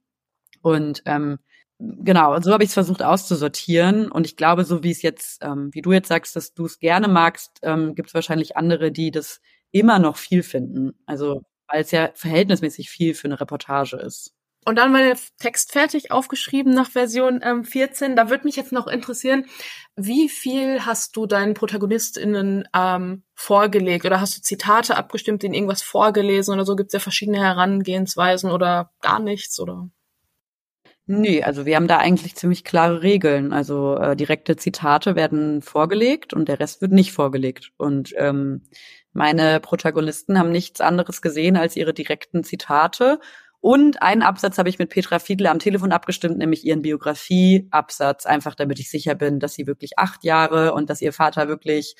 Und 0.62 1.02
ähm, 1.04 1.38
genau, 1.78 2.40
so 2.40 2.52
habe 2.52 2.64
ich 2.64 2.68
es 2.68 2.74
versucht 2.74 3.02
auszusortieren. 3.02 4.10
Und 4.10 4.26
ich 4.26 4.36
glaube, 4.36 4.64
so 4.64 4.82
wie 4.82 4.90
es 4.90 5.02
jetzt, 5.02 5.42
ähm, 5.42 5.70
wie 5.72 5.82
du 5.82 5.92
jetzt 5.92 6.08
sagst, 6.08 6.36
dass 6.36 6.54
du 6.54 6.66
es 6.66 6.78
gerne 6.78 7.08
magst, 7.08 7.60
ähm, 7.62 7.94
gibt 7.94 8.08
es 8.08 8.14
wahrscheinlich 8.14 8.56
andere, 8.56 8.92
die 8.92 9.10
das 9.10 9.40
immer 9.70 9.98
noch 9.98 10.16
viel 10.16 10.42
finden. 10.42 10.92
Also 11.06 11.42
weil 11.68 11.82
es 11.82 11.90
ja 11.90 12.10
verhältnismäßig 12.14 12.90
viel 12.90 13.14
für 13.14 13.28
eine 13.28 13.40
Reportage 13.40 13.96
ist. 13.96 14.32
Und 14.64 14.76
dann 14.76 14.92
war 14.92 15.00
der 15.00 15.16
Text 15.38 15.70
fertig 15.70 16.10
aufgeschrieben 16.10 16.74
nach 16.74 16.90
Version 16.90 17.40
ähm, 17.44 17.62
14. 17.62 18.16
Da 18.16 18.30
würde 18.30 18.44
mich 18.44 18.56
jetzt 18.56 18.72
noch 18.72 18.88
interessieren, 18.88 19.46
wie 19.94 20.28
viel 20.28 20.84
hast 20.84 21.14
du 21.16 21.26
deinen 21.26 21.54
ProtagonistInnen 21.54 22.68
ähm, 22.74 23.22
vorgelegt 23.34 24.04
oder 24.04 24.20
hast 24.20 24.36
du 24.36 24.42
Zitate 24.42 24.96
abgestimmt, 24.96 25.44
denen 25.44 25.54
irgendwas 25.54 25.82
vorgelesen 25.82 26.52
oder 26.52 26.64
so? 26.64 26.74
Gibt 26.74 26.88
es 26.88 26.94
ja 26.94 26.98
verschiedene 26.98 27.38
Herangehensweisen 27.38 28.50
oder 28.50 28.90
gar 29.02 29.20
nichts 29.20 29.60
oder? 29.60 29.88
Nee, 31.08 31.44
also 31.44 31.64
wir 31.64 31.76
haben 31.76 31.86
da 31.86 31.98
eigentlich 31.98 32.34
ziemlich 32.34 32.64
klare 32.64 33.02
Regeln. 33.02 33.52
Also 33.52 33.96
äh, 33.96 34.16
direkte 34.16 34.56
Zitate 34.56 35.14
werden 35.14 35.62
vorgelegt 35.62 36.34
und 36.34 36.48
der 36.48 36.58
Rest 36.58 36.82
wird 36.82 36.90
nicht 36.90 37.12
vorgelegt. 37.12 37.70
Und 37.76 38.12
ähm, 38.16 38.62
meine 39.16 39.60
Protagonisten 39.60 40.38
haben 40.38 40.50
nichts 40.50 40.80
anderes 40.80 41.22
gesehen 41.22 41.56
als 41.56 41.76
ihre 41.76 41.94
direkten 41.94 42.44
Zitate 42.44 43.18
und 43.60 44.02
einen 44.02 44.22
Absatz 44.22 44.58
habe 44.58 44.68
ich 44.68 44.78
mit 44.78 44.90
Petra 44.90 45.18
Fiedler 45.18 45.50
am 45.50 45.58
Telefon 45.58 45.90
abgestimmt, 45.90 46.38
nämlich 46.38 46.64
ihren 46.64 46.82
Biografieabsatz, 46.82 48.26
einfach 48.26 48.54
damit 48.54 48.78
ich 48.78 48.90
sicher 48.90 49.14
bin, 49.14 49.40
dass 49.40 49.54
sie 49.54 49.66
wirklich 49.66 49.98
acht 49.98 50.22
Jahre 50.22 50.72
und 50.72 50.88
dass 50.88 51.02
ihr 51.02 51.12
Vater 51.12 51.48
wirklich 51.48 51.96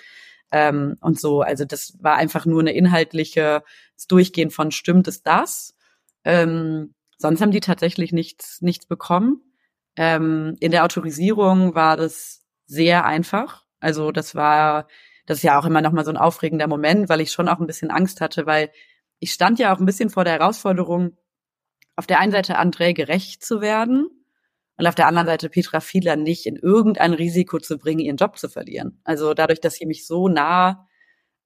ähm, 0.52 0.96
und 1.00 1.18
so. 1.18 1.40
Also 1.40 1.64
das 1.64 1.96
war 2.00 2.16
einfach 2.16 2.46
nur 2.46 2.60
eine 2.60 2.72
inhaltliche 2.72 3.64
Durchgehen 4.06 4.50
von 4.50 4.70
stimmt 4.70 5.08
es 5.08 5.22
das? 5.22 5.74
Ähm, 6.22 6.94
sonst 7.18 7.40
haben 7.40 7.50
die 7.50 7.60
tatsächlich 7.60 8.12
nichts, 8.12 8.60
nichts 8.60 8.86
bekommen. 8.86 9.40
Ähm, 9.96 10.56
in 10.60 10.70
der 10.70 10.84
Autorisierung 10.84 11.74
war 11.74 11.96
das 11.96 12.44
sehr 12.66 13.06
einfach. 13.06 13.64
Also 13.80 14.12
das 14.12 14.34
war, 14.34 14.86
das 15.26 15.38
ist 15.38 15.42
ja 15.42 15.58
auch 15.58 15.66
immer 15.66 15.82
noch 15.82 15.92
mal 15.92 16.04
so 16.04 16.10
ein 16.10 16.16
aufregender 16.16 16.66
Moment, 16.66 17.08
weil 17.08 17.20
ich 17.20 17.32
schon 17.32 17.48
auch 17.48 17.60
ein 17.60 17.66
bisschen 17.66 17.90
Angst 17.90 18.20
hatte, 18.20 18.46
weil 18.46 18.70
ich 19.18 19.32
stand 19.32 19.58
ja 19.58 19.74
auch 19.74 19.80
ein 19.80 19.86
bisschen 19.86 20.10
vor 20.10 20.24
der 20.24 20.34
Herausforderung, 20.34 21.16
auf 21.96 22.06
der 22.06 22.20
einen 22.20 22.32
Seite 22.32 22.58
André 22.58 22.92
gerecht 22.92 23.44
zu 23.44 23.60
werden 23.60 24.08
und 24.76 24.86
auf 24.86 24.94
der 24.94 25.06
anderen 25.06 25.26
Seite 25.26 25.48
Petra 25.48 25.80
Fiedler 25.80 26.16
nicht 26.16 26.46
in 26.46 26.56
irgendein 26.56 27.14
Risiko 27.14 27.58
zu 27.58 27.78
bringen, 27.78 28.00
ihren 28.00 28.16
Job 28.16 28.38
zu 28.38 28.48
verlieren. 28.48 29.00
Also 29.04 29.34
dadurch, 29.34 29.60
dass 29.60 29.74
sie 29.74 29.86
mich 29.86 30.06
so 30.06 30.28
nah 30.28 30.86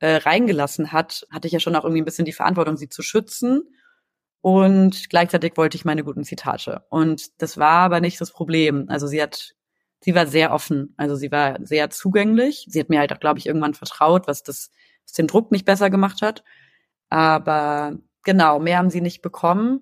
äh, 0.00 0.16
reingelassen 0.16 0.92
hat, 0.92 1.26
hatte 1.30 1.46
ich 1.46 1.52
ja 1.52 1.60
schon 1.60 1.76
auch 1.76 1.84
irgendwie 1.84 2.02
ein 2.02 2.06
bisschen 2.06 2.24
die 2.24 2.32
Verantwortung, 2.32 2.76
sie 2.76 2.88
zu 2.88 3.02
schützen. 3.02 3.62
Und 4.40 5.10
gleichzeitig 5.10 5.56
wollte 5.56 5.76
ich 5.76 5.84
meine 5.84 6.02
guten 6.02 6.24
Zitate. 6.24 6.84
Und 6.88 7.40
das 7.42 7.58
war 7.58 7.80
aber 7.80 8.00
nicht 8.00 8.20
das 8.20 8.32
Problem. 8.32 8.86
Also 8.88 9.06
sie 9.06 9.22
hat, 9.22 9.54
sie 10.00 10.14
war 10.14 10.26
sehr 10.26 10.52
offen. 10.52 10.94
Also 10.96 11.14
sie 11.16 11.30
war 11.30 11.58
sehr 11.64 11.90
zugänglich. 11.90 12.66
Sie 12.68 12.80
hat 12.80 12.88
mir 12.88 13.00
halt 13.00 13.12
auch, 13.12 13.20
glaube 13.20 13.38
ich, 13.38 13.46
irgendwann 13.46 13.74
vertraut, 13.74 14.26
was 14.26 14.42
das, 14.42 14.70
was 15.04 15.12
den 15.12 15.26
Druck 15.26 15.52
nicht 15.52 15.64
besser 15.64 15.90
gemacht 15.90 16.22
hat. 16.22 16.44
Aber 17.08 17.98
genau, 18.24 18.58
mehr 18.58 18.78
haben 18.78 18.90
sie 18.90 19.00
nicht 19.00 19.22
bekommen. 19.22 19.80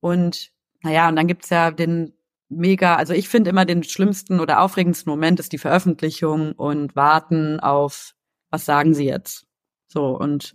Und 0.00 0.50
naja, 0.82 1.08
und 1.08 1.16
dann 1.16 1.28
gibt's 1.28 1.50
ja 1.50 1.70
den 1.70 2.14
mega, 2.48 2.96
also 2.96 3.12
ich 3.14 3.28
finde 3.28 3.50
immer 3.50 3.64
den 3.64 3.84
schlimmsten 3.84 4.40
oder 4.40 4.60
aufregendsten 4.60 5.10
Moment 5.10 5.40
ist 5.40 5.52
die 5.52 5.58
Veröffentlichung 5.58 6.52
und 6.52 6.94
warten 6.94 7.60
auf, 7.60 8.14
was 8.50 8.64
sagen 8.64 8.94
sie 8.94 9.06
jetzt? 9.06 9.46
So, 9.88 10.16
und 10.18 10.54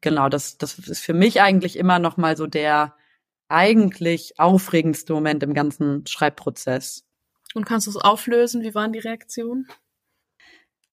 genau, 0.00 0.28
das, 0.28 0.58
das 0.58 0.78
ist 0.78 1.00
für 1.00 1.14
mich 1.14 1.40
eigentlich 1.40 1.76
immer 1.76 1.98
noch 1.98 2.16
mal 2.16 2.36
so 2.36 2.46
der 2.46 2.94
eigentlich 3.48 4.38
aufregendste 4.38 5.12
Moment 5.12 5.42
im 5.42 5.54
ganzen 5.54 6.06
Schreibprozess. 6.06 7.04
Und 7.54 7.64
kannst 7.64 7.86
du 7.86 7.90
es 7.90 7.96
auflösen? 7.96 8.62
Wie 8.62 8.74
waren 8.74 8.92
die 8.92 8.98
Reaktionen? 8.98 9.68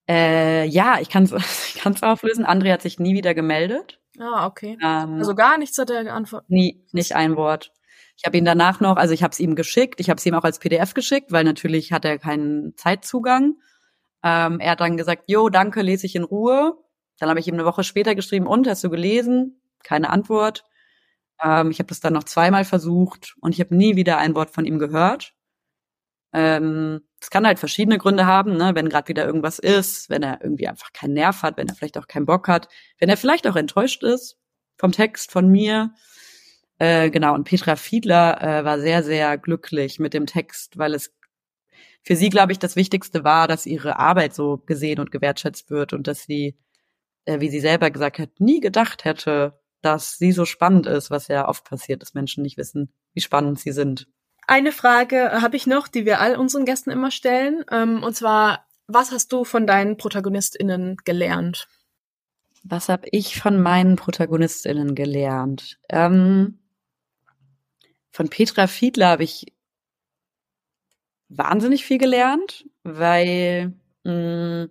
Äh, 0.08 0.65
ja, 0.67 1.00
ich 1.00 1.10
kann 1.10 1.24
es 1.24 1.34
auflösen. 2.04 2.45
André 2.45 2.71
hat 2.71 2.82
sich 2.82 3.00
nie 3.00 3.13
wieder 3.15 3.34
gemeldet. 3.34 4.00
Ah, 4.19 4.45
okay. 4.45 4.78
Ähm, 4.82 5.15
also 5.15 5.36
gar 5.36 5.58
nichts 5.58 5.78
hat 5.78 5.89
er 5.89 6.04
geantwortet? 6.04 6.50
Nie, 6.50 6.86
nicht 6.91 7.15
ein 7.15 7.36
Wort. 7.36 7.71
Ich 8.17 8.26
habe 8.26 8.38
ihn 8.38 8.45
danach 8.45 8.80
noch, 8.80 8.97
also 8.97 9.13
ich 9.13 9.24
habe 9.24 9.32
es 9.32 9.39
ihm 9.39 9.56
geschickt, 9.56 10.00
ich 10.00 10.10
habe 10.10 10.17
es 10.17 10.26
ihm 10.26 10.36
auch 10.36 10.43
als 10.43 10.60
PDF 10.60 10.93
geschickt, 10.93 11.32
weil 11.32 11.43
natürlich 11.43 11.91
hat 11.91 12.06
er 12.06 12.19
keinen 12.19 12.76
Zeitzugang. 12.78 13.56
Ähm, 14.21 14.60
er 14.60 14.71
hat 14.71 14.82
dann 14.82 14.97
gesagt, 14.97 15.24
jo, 15.28 15.50
danke, 15.50 15.82
lese 15.82 16.06
ich 16.06 16.15
in 16.15 16.24
Ruhe. 16.24 16.78
Dann 17.17 17.30
habe 17.30 17.39
ich 17.39 17.47
ihm 17.47 17.56
eine 17.56 17.65
Woche 17.65 17.84
später 17.84 18.13
geschrieben, 18.13 18.47
und, 18.47 18.67
hast 18.67 18.84
du 18.84 18.89
gelesen? 18.89 19.62
Keine 19.84 20.10
Antwort. 20.10 20.65
Ähm, 21.41 21.71
ich 21.71 21.80
habe 21.80 21.88
das 21.88 22.00
dann 22.00 22.13
noch 22.13 22.26
zweimal 22.26 22.65
versucht 22.65 23.36
und 23.41 23.54
ich 23.54 23.60
habe 23.60 23.76
nie 23.76 23.95
wieder 23.95 24.17
ein 24.17 24.36
Wort 24.36 24.52
von 24.52 24.65
ihm 24.65 24.78
gehört. 24.78 25.34
Ähm, 26.34 27.02
es 27.20 27.30
kann 27.30 27.46
halt 27.46 27.60
verschiedene 27.60 27.98
Gründe 27.98 28.26
haben, 28.26 28.56
ne? 28.58 28.72
wenn 28.74 28.89
gerade 28.89 29.10
wieder 29.10 29.26
irgendwas 29.26 29.60
ist, 29.60 30.10
wenn 30.10 30.24
er 30.24 30.41
irgendwie 30.41 30.67
einfach 30.67 30.94
keinen 30.94 31.13
Nerv 31.13 31.44
hat, 31.44 31.58
wenn 31.58 31.67
er 31.67 31.76
vielleicht 31.76 31.98
auch 31.98 32.08
keinen 32.08 32.26
Bock 32.26 32.48
hat, 32.48 32.67
wenn 33.00 33.10
er 33.10 33.17
vielleicht 33.17 33.48
auch 33.48 33.56
enttäuscht 33.56 34.04
ist 34.04 34.38
vom 34.78 34.91
Text, 34.91 35.32
von 35.32 35.48
mir. 35.50 35.94
Äh, 36.80 37.12
genau, 37.12 37.36
und 37.36 37.44
Petra 37.44 37.76
Fiedler 37.76 38.41
äh, 38.41 38.65
war 38.65 38.80
sehr, 38.80 39.04
sehr 39.04 39.38
glücklich 39.38 40.00
mit 40.00 40.13
dem 40.13 40.26
Text, 40.26 40.78
weil 40.78 40.96
es 40.96 41.13
für 42.04 42.15
sie, 42.15 42.30
glaube 42.30 42.52
ich, 42.52 42.60
das 42.60 42.76
Wichtigste 42.76 43.24
war, 43.24 43.48
dass 43.48 43.65
ihre 43.65 44.00
Arbeit 44.00 44.34
so 44.34 44.58
gesehen 44.58 45.00
und 45.00 45.12
gewertschätzt 45.12 45.70
wird 45.70 45.94
und 45.94 46.08
dass 46.08 46.24
sie, 46.24 46.58
äh, 47.26 47.39
wie 47.39 47.50
sie 47.50 47.60
selber 47.60 47.91
gesagt 47.91 48.17
hat, 48.20 48.39
nie 48.39 48.60
gedacht 48.60 49.06
hätte, 49.06 49.60
dass 49.82 50.17
sie 50.17 50.32
so 50.32 50.46
spannend 50.46 50.88
ist, 50.88 51.12
was 51.12 51.28
ja 51.28 51.48
oft 51.48 51.65
passiert, 51.65 52.02
dass 52.02 52.13
Menschen 52.13 52.44
nicht 52.44 52.58
wissen, 52.58 52.94
wie 53.13 53.22
spannend 53.22 53.60
sie 53.60 53.72
sind. 53.72 54.08
Eine 54.47 54.71
Frage 54.71 55.41
habe 55.41 55.56
ich 55.56 55.67
noch, 55.67 55.88
die 55.88 56.06
wir 56.06 56.19
all 56.19 56.36
unseren 56.36 56.65
Gästen 56.65 56.91
immer 56.91 57.12
stellen. 57.12 57.63
Ähm, 57.71 58.04
und 58.04 58.15
zwar, 58.15 58.65
was 58.88 59.12
hast 59.12 59.32
du 59.32 59.43
von 59.43 59.67
deinen 59.67 59.97
ProtagonistInnen 59.97 60.97
gelernt? 61.06 61.67
Was 62.63 62.89
habe 62.89 63.08
ich 63.12 63.39
von 63.39 63.62
meinen 63.62 63.95
ProtagonistInnen 63.95 64.93
gelernt? 64.93 65.80
Ähm, 65.89 66.60
von 68.12 68.30
Petra 68.30 68.67
Fiedler 68.67 69.08
habe 69.08 69.23
ich 69.23 69.54
wahnsinnig 71.30 71.86
viel 71.86 71.97
gelernt, 71.97 72.65
weil 72.84 73.73
mh, 74.04 74.65
mm, 74.65 74.69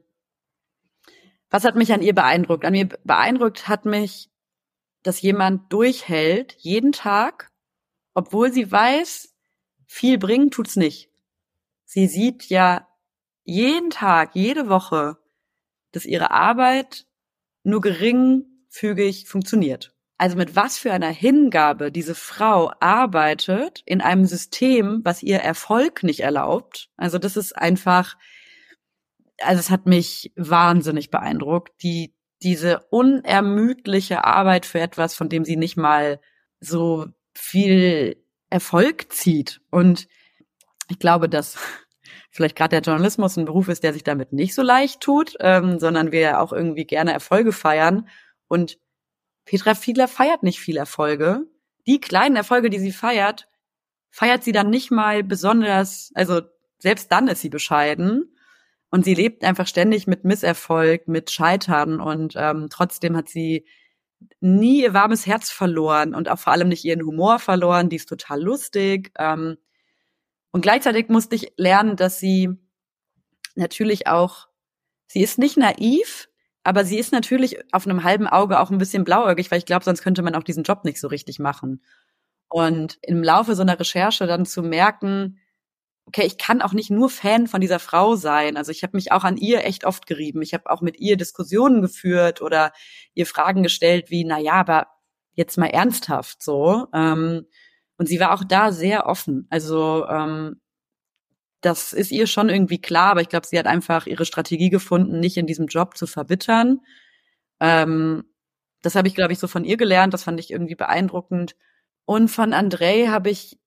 was 1.51 1.65
hat 1.65 1.75
mich 1.75 1.93
an 1.93 2.03
ihr 2.03 2.15
beeindruckt? 2.15 2.65
An 2.65 2.73
mir 2.73 2.89
beeindruckt 3.05 3.67
hat 3.67 3.85
mich, 3.85 4.31
dass 5.03 5.21
jemand 5.21 5.73
durchhält, 5.73 6.55
jeden 6.59 6.93
Tag, 6.93 7.51
obwohl 8.15 8.53
sie 8.53 8.71
weiß, 8.71 9.30
viel 9.91 10.19
bringen 10.19 10.53
tut's 10.53 10.77
nicht. 10.77 11.11
Sie 11.85 12.07
sieht 12.07 12.45
ja 12.45 12.87
jeden 13.43 13.91
Tag, 13.91 14.31
jede 14.35 14.69
Woche, 14.69 15.19
dass 15.91 16.07
ihre 16.07 16.31
Arbeit 16.31 17.07
nur 17.65 17.81
geringfügig 17.81 19.27
funktioniert. 19.27 19.93
also 20.17 20.37
mit 20.37 20.55
was 20.55 20.79
für 20.79 20.93
einer 20.93 21.09
Hingabe 21.09 21.91
diese 21.91 22.15
Frau 22.15 22.71
arbeitet 22.79 23.83
in 23.85 24.01
einem 24.01 24.27
System, 24.27 25.01
was 25.03 25.23
ihr 25.23 25.39
Erfolg 25.39 26.03
nicht 26.03 26.21
erlaubt. 26.21 26.91
Also 26.97 27.19
das 27.19 27.37
ist 27.37 27.57
einfach, 27.57 28.17
also 29.39 29.59
es 29.59 29.71
hat 29.71 29.87
mich 29.87 30.33
wahnsinnig 30.37 31.11
beeindruckt, 31.11 31.83
die, 31.83 32.15
diese 32.43 32.81
unermüdliche 32.91 34.25
Arbeit 34.25 34.67
für 34.67 34.79
etwas, 34.79 35.15
von 35.15 35.29
dem 35.29 35.45
sie 35.45 35.57
nicht 35.57 35.77
mal 35.77 36.21
so 36.61 37.07
viel 37.35 38.20
Erfolg 38.51 39.13
zieht. 39.13 39.61
Und 39.71 40.09
ich 40.89 40.99
glaube, 40.99 41.29
dass 41.29 41.57
vielleicht 42.31 42.57
gerade 42.57 42.71
der 42.71 42.83
Journalismus 42.83 43.37
ein 43.37 43.45
Beruf 43.45 43.69
ist, 43.69 43.83
der 43.83 43.93
sich 43.93 44.05
damit 44.05 44.33
nicht 44.33 44.55
so 44.55 44.63
leicht 44.63 45.01
tut, 45.01 45.37
ähm, 45.41 45.79
sondern 45.79 46.13
wir 46.13 46.41
auch 46.41 46.53
irgendwie 46.53 46.85
gerne 46.85 47.13
Erfolge 47.13 47.53
feiern. 47.53 48.09
Und 48.49 48.79
Petra 49.45 49.75
Fiedler 49.75 50.09
feiert 50.09 50.43
nicht 50.43 50.61
viel 50.61 50.77
Erfolge. 50.77 51.47
Die 51.87 52.01
kleinen 52.01 52.37
Erfolge, 52.37 52.71
die 52.71 52.79
sie 52.79 52.93
feiert, 52.93 53.49
feiert 54.11 54.45
sie 54.45 54.53
dann 54.53 54.71
nicht 54.71 54.91
mal 54.91 55.23
besonders, 55.23 56.11
also 56.15 56.43
selbst 56.79 57.11
dann 57.13 57.29
ist 57.29 57.41
sie 57.41 57.49
bescheiden. 57.49 58.37
Und 58.91 59.05
sie 59.05 59.15
lebt 59.15 59.45
einfach 59.45 59.69
ständig 59.69 60.09
mit 60.09 60.25
Misserfolg, 60.25 61.07
mit 61.07 61.31
Scheitern 61.31 62.01
und 62.01 62.35
ähm, 62.37 62.67
trotzdem 62.71 63.17
hat 63.17 63.29
sie 63.29 63.65
nie 64.41 64.83
ihr 64.83 64.95
warmes 64.95 65.27
Herz 65.27 65.51
verloren 65.51 66.15
und 66.15 66.29
auch 66.29 66.39
vor 66.39 66.53
allem 66.53 66.69
nicht 66.69 66.85
ihren 66.85 67.05
Humor 67.05 67.39
verloren. 67.39 67.89
Die 67.89 67.97
ist 67.97 68.09
total 68.09 68.41
lustig. 68.41 69.13
Ähm, 69.19 69.59
und 70.51 70.63
gleichzeitig 70.63 71.09
musste 71.09 71.37
ich 71.37 71.53
lernen, 71.57 71.97
dass 71.97 72.19
sie 72.19 72.51
natürlich 73.55 74.07
auch, 74.07 74.49
sie 75.07 75.23
ist 75.23 75.39
nicht 75.39 75.57
naiv, 75.57 76.29
aber 76.63 76.85
sie 76.85 76.99
ist 76.99 77.13
natürlich 77.13 77.59
auf 77.73 77.87
einem 77.87 78.05
halben 78.05 78.27
Auge 78.27 78.61
auch 78.61 78.71
ein 78.71 78.79
bisschen 78.79 79.05
blauäugig, 79.05 79.51
weil 79.51 79.59
ich 79.59 79.67
glaube, 79.67 79.85
sonst 79.85 80.03
könnte 80.03 80.23
man 80.23 80.35
auch 80.35 80.43
diesen 80.43 80.65
Job 80.65 80.85
nicht 80.85 81.01
so 81.01 81.09
richtig 81.09 81.39
machen. 81.39 81.83
Und 82.49 82.99
im 83.03 83.23
Laufe 83.23 83.55
so 83.55 83.63
einer 83.63 83.79
Recherche 83.79 84.27
dann 84.27 84.45
zu 84.45 84.63
merken, 84.63 85.40
okay, 86.11 86.27
ich 86.27 86.39
kann 86.39 86.61
auch 86.61 86.73
nicht 86.73 86.91
nur 86.91 87.09
Fan 87.09 87.47
von 87.47 87.61
dieser 87.61 87.79
Frau 87.79 88.17
sein. 88.17 88.57
Also 88.57 88.73
ich 88.73 88.83
habe 88.83 88.97
mich 88.97 89.13
auch 89.13 89.23
an 89.23 89.37
ihr 89.37 89.65
echt 89.65 89.85
oft 89.85 90.07
gerieben. 90.07 90.43
Ich 90.43 90.53
habe 90.55 90.69
auch 90.69 90.81
mit 90.81 90.99
ihr 90.99 91.17
Diskussionen 91.17 91.83
geführt 91.83 92.43
oder 92.43 92.73
ihr 93.15 93.27
Fragen 93.27 93.63
gestellt 93.63 94.11
wie, 94.11 94.25
na 94.25 94.39
ja, 94.41 94.55
aber 94.55 94.89
jetzt 95.35 95.57
mal 95.57 95.67
ernsthaft 95.67 96.43
so. 96.43 96.89
Ähm, 96.93 97.47
und 97.97 98.09
sie 98.09 98.19
war 98.19 98.35
auch 98.35 98.43
da 98.43 98.73
sehr 98.73 99.07
offen. 99.07 99.47
Also 99.51 100.05
ähm, 100.09 100.61
das 101.61 101.93
ist 101.93 102.11
ihr 102.11 102.27
schon 102.27 102.49
irgendwie 102.49 102.81
klar, 102.81 103.13
aber 103.13 103.21
ich 103.21 103.29
glaube, 103.29 103.47
sie 103.47 103.59
hat 103.59 103.67
einfach 103.67 104.07
ihre 104.07 104.25
Strategie 104.25 104.71
gefunden, 104.71 105.21
nicht 105.21 105.37
in 105.37 105.47
diesem 105.47 105.67
Job 105.69 105.97
zu 105.97 106.09
verbittern. 106.09 106.81
Ähm, 107.61 108.25
das 108.83 108.97
habe 108.97 109.07
ich, 109.07 109.15
glaube 109.15 109.33
ich, 109.33 109.39
so 109.39 109.47
von 109.47 109.65
ihr 109.65 109.77
gelernt. 109.77 110.13
Das 110.13 110.25
fand 110.25 110.41
ich 110.41 110.51
irgendwie 110.51 110.75
beeindruckend. 110.75 111.55
Und 112.05 112.29
von 112.29 112.53
Andrei 112.53 113.07
habe 113.07 113.31
ich, 113.31 113.60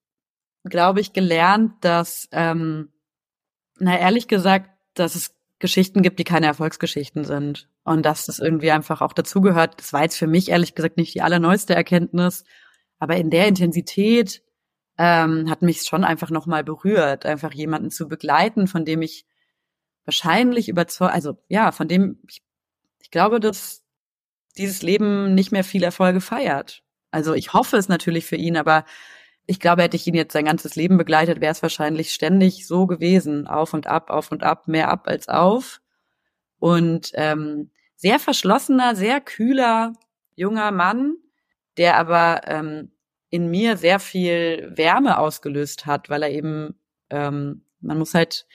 glaube 0.63 1.01
ich, 1.01 1.13
gelernt, 1.13 1.73
dass, 1.81 2.27
ähm, 2.31 2.89
na 3.79 3.97
ehrlich 3.97 4.27
gesagt, 4.27 4.69
dass 4.93 5.15
es 5.15 5.35
Geschichten 5.59 6.01
gibt, 6.01 6.19
die 6.19 6.23
keine 6.23 6.47
Erfolgsgeschichten 6.47 7.23
sind. 7.23 7.69
Und 7.83 8.05
dass 8.05 8.25
das 8.25 8.39
irgendwie 8.39 8.71
einfach 8.71 9.01
auch 9.01 9.13
dazugehört. 9.13 9.79
Das 9.79 9.93
war 9.93 10.03
jetzt 10.03 10.17
für 10.17 10.27
mich 10.27 10.49
ehrlich 10.49 10.75
gesagt 10.75 10.97
nicht 10.97 11.13
die 11.15 11.21
allerneueste 11.21 11.75
Erkenntnis. 11.75 12.43
Aber 12.99 13.17
in 13.17 13.29
der 13.29 13.47
Intensität 13.47 14.41
ähm, 14.97 15.49
hat 15.49 15.61
mich 15.61 15.83
schon 15.83 16.03
einfach 16.03 16.29
nochmal 16.29 16.63
berührt, 16.63 17.25
einfach 17.25 17.53
jemanden 17.53 17.91
zu 17.91 18.07
begleiten, 18.07 18.67
von 18.67 18.85
dem 18.85 19.01
ich 19.01 19.25
wahrscheinlich 20.05 20.69
überzeugt, 20.69 21.13
also 21.13 21.37
ja, 21.47 21.71
von 21.71 21.87
dem 21.87 22.19
ich, 22.27 22.41
ich 23.01 23.11
glaube, 23.11 23.39
dass 23.39 23.83
dieses 24.57 24.81
Leben 24.81 25.33
nicht 25.33 25.51
mehr 25.51 25.63
viel 25.63 25.83
Erfolge 25.83 26.21
feiert. 26.21 26.83
Also 27.11 27.33
ich 27.33 27.53
hoffe 27.53 27.77
es 27.77 27.87
natürlich 27.89 28.25
für 28.25 28.35
ihn, 28.35 28.57
aber 28.57 28.85
ich 29.45 29.59
glaube, 29.59 29.83
hätte 29.83 29.97
ich 29.97 30.07
ihn 30.07 30.15
jetzt 30.15 30.33
sein 30.33 30.45
ganzes 30.45 30.75
Leben 30.75 30.97
begleitet, 30.97 31.41
wäre 31.41 31.51
es 31.51 31.61
wahrscheinlich 31.61 32.13
ständig 32.13 32.65
so 32.65 32.87
gewesen, 32.87 33.47
auf 33.47 33.73
und 33.73 33.87
ab, 33.87 34.09
auf 34.09 34.31
und 34.31 34.43
ab, 34.43 34.67
mehr 34.67 34.89
ab 34.89 35.07
als 35.07 35.27
auf. 35.27 35.81
Und 36.59 37.11
ähm, 37.15 37.71
sehr 37.95 38.19
verschlossener, 38.19 38.95
sehr 38.95 39.19
kühler 39.19 39.93
junger 40.35 40.71
Mann, 40.71 41.15
der 41.77 41.97
aber 41.97 42.41
ähm, 42.45 42.91
in 43.29 43.49
mir 43.49 43.77
sehr 43.77 43.99
viel 43.99 44.71
Wärme 44.75 45.17
ausgelöst 45.17 45.85
hat, 45.85 46.09
weil 46.09 46.23
er 46.23 46.31
eben, 46.31 46.79
ähm, 47.09 47.65
man 47.81 47.97
muss 47.97 48.13
halt, 48.13 48.45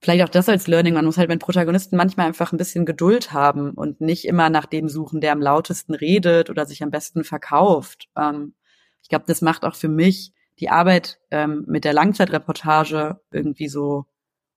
vielleicht 0.00 0.24
auch 0.24 0.28
das 0.30 0.48
als 0.48 0.66
Learning, 0.66 0.94
man 0.94 1.04
muss 1.04 1.18
halt 1.18 1.28
mit 1.28 1.40
Protagonisten 1.40 1.96
manchmal 1.96 2.26
einfach 2.26 2.52
ein 2.52 2.58
bisschen 2.58 2.86
Geduld 2.86 3.32
haben 3.32 3.72
und 3.72 4.00
nicht 4.00 4.24
immer 4.24 4.50
nach 4.50 4.66
dem 4.66 4.88
suchen, 4.88 5.20
der 5.20 5.32
am 5.32 5.42
lautesten 5.42 5.94
redet 5.94 6.48
oder 6.48 6.64
sich 6.64 6.82
am 6.82 6.90
besten 6.90 7.24
verkauft. 7.24 8.08
Ähm, 8.16 8.54
ich 9.02 9.08
glaube, 9.08 9.24
das 9.26 9.42
macht 9.42 9.64
auch 9.64 9.74
für 9.74 9.88
mich 9.88 10.32
die 10.58 10.70
Arbeit 10.70 11.18
ähm, 11.30 11.64
mit 11.66 11.84
der 11.84 11.92
Langzeitreportage 11.92 13.20
irgendwie 13.30 13.68
so 13.68 14.06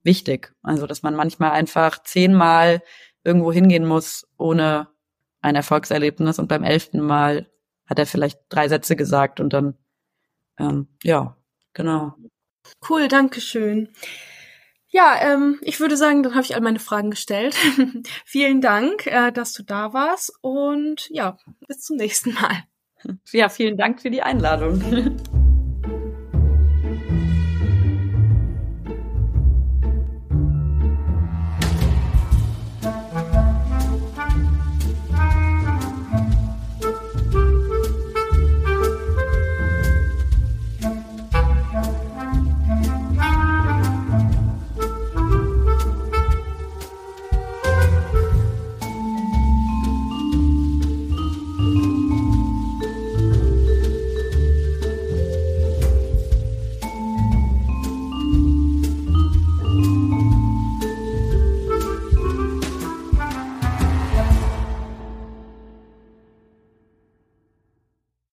wichtig. 0.04 0.54
Also, 0.62 0.88
dass 0.88 1.04
man 1.04 1.16
manchmal 1.16 1.52
einfach 1.52 2.04
zehnmal 2.04 2.82
irgendwo 3.24 3.52
hingehen 3.52 3.86
muss 3.86 4.28
ohne 4.38 4.88
ein 5.42 5.56
Erfolgserlebnis 5.56 6.40
und 6.40 6.48
beim 6.48 6.64
elften 6.64 7.02
Mal 7.02 7.50
hat 7.88 8.00
er 8.00 8.06
vielleicht 8.06 8.40
drei 8.50 8.68
Sätze 8.68 8.96
gesagt 8.96 9.40
und 9.40 9.54
dann, 9.54 9.78
ähm, 10.58 10.88
ja, 11.04 11.38
genau. 11.74 12.16
Cool, 12.88 13.08
danke 13.08 13.42
schön. 13.42 13.90
Ja, 14.88 15.20
ähm, 15.22 15.60
ich 15.62 15.80
würde 15.80 15.98
sagen, 15.98 16.24
dann 16.24 16.36
habe 16.36 16.46
ich 16.46 16.56
all 16.56 16.62
meine 16.62 16.80
Fragen 16.80 17.10
gestellt. 17.12 17.56
Vielen 18.26 18.62
Dank, 18.62 19.06
äh, 19.08 19.32
dass 19.32 19.54
du 19.54 19.64
da 19.64 19.94
warst 19.94 20.34
und 20.42 21.10
ja, 21.10 21.38
bis 21.68 21.82
zum 21.82 21.98
nächsten 21.98 22.34
Mal. 22.34 22.64
Ja, 23.32 23.50
vielen 23.50 23.78
Dank 23.78 24.02
für 24.02 24.10
die 24.10 24.22
Einladung. 24.22 24.82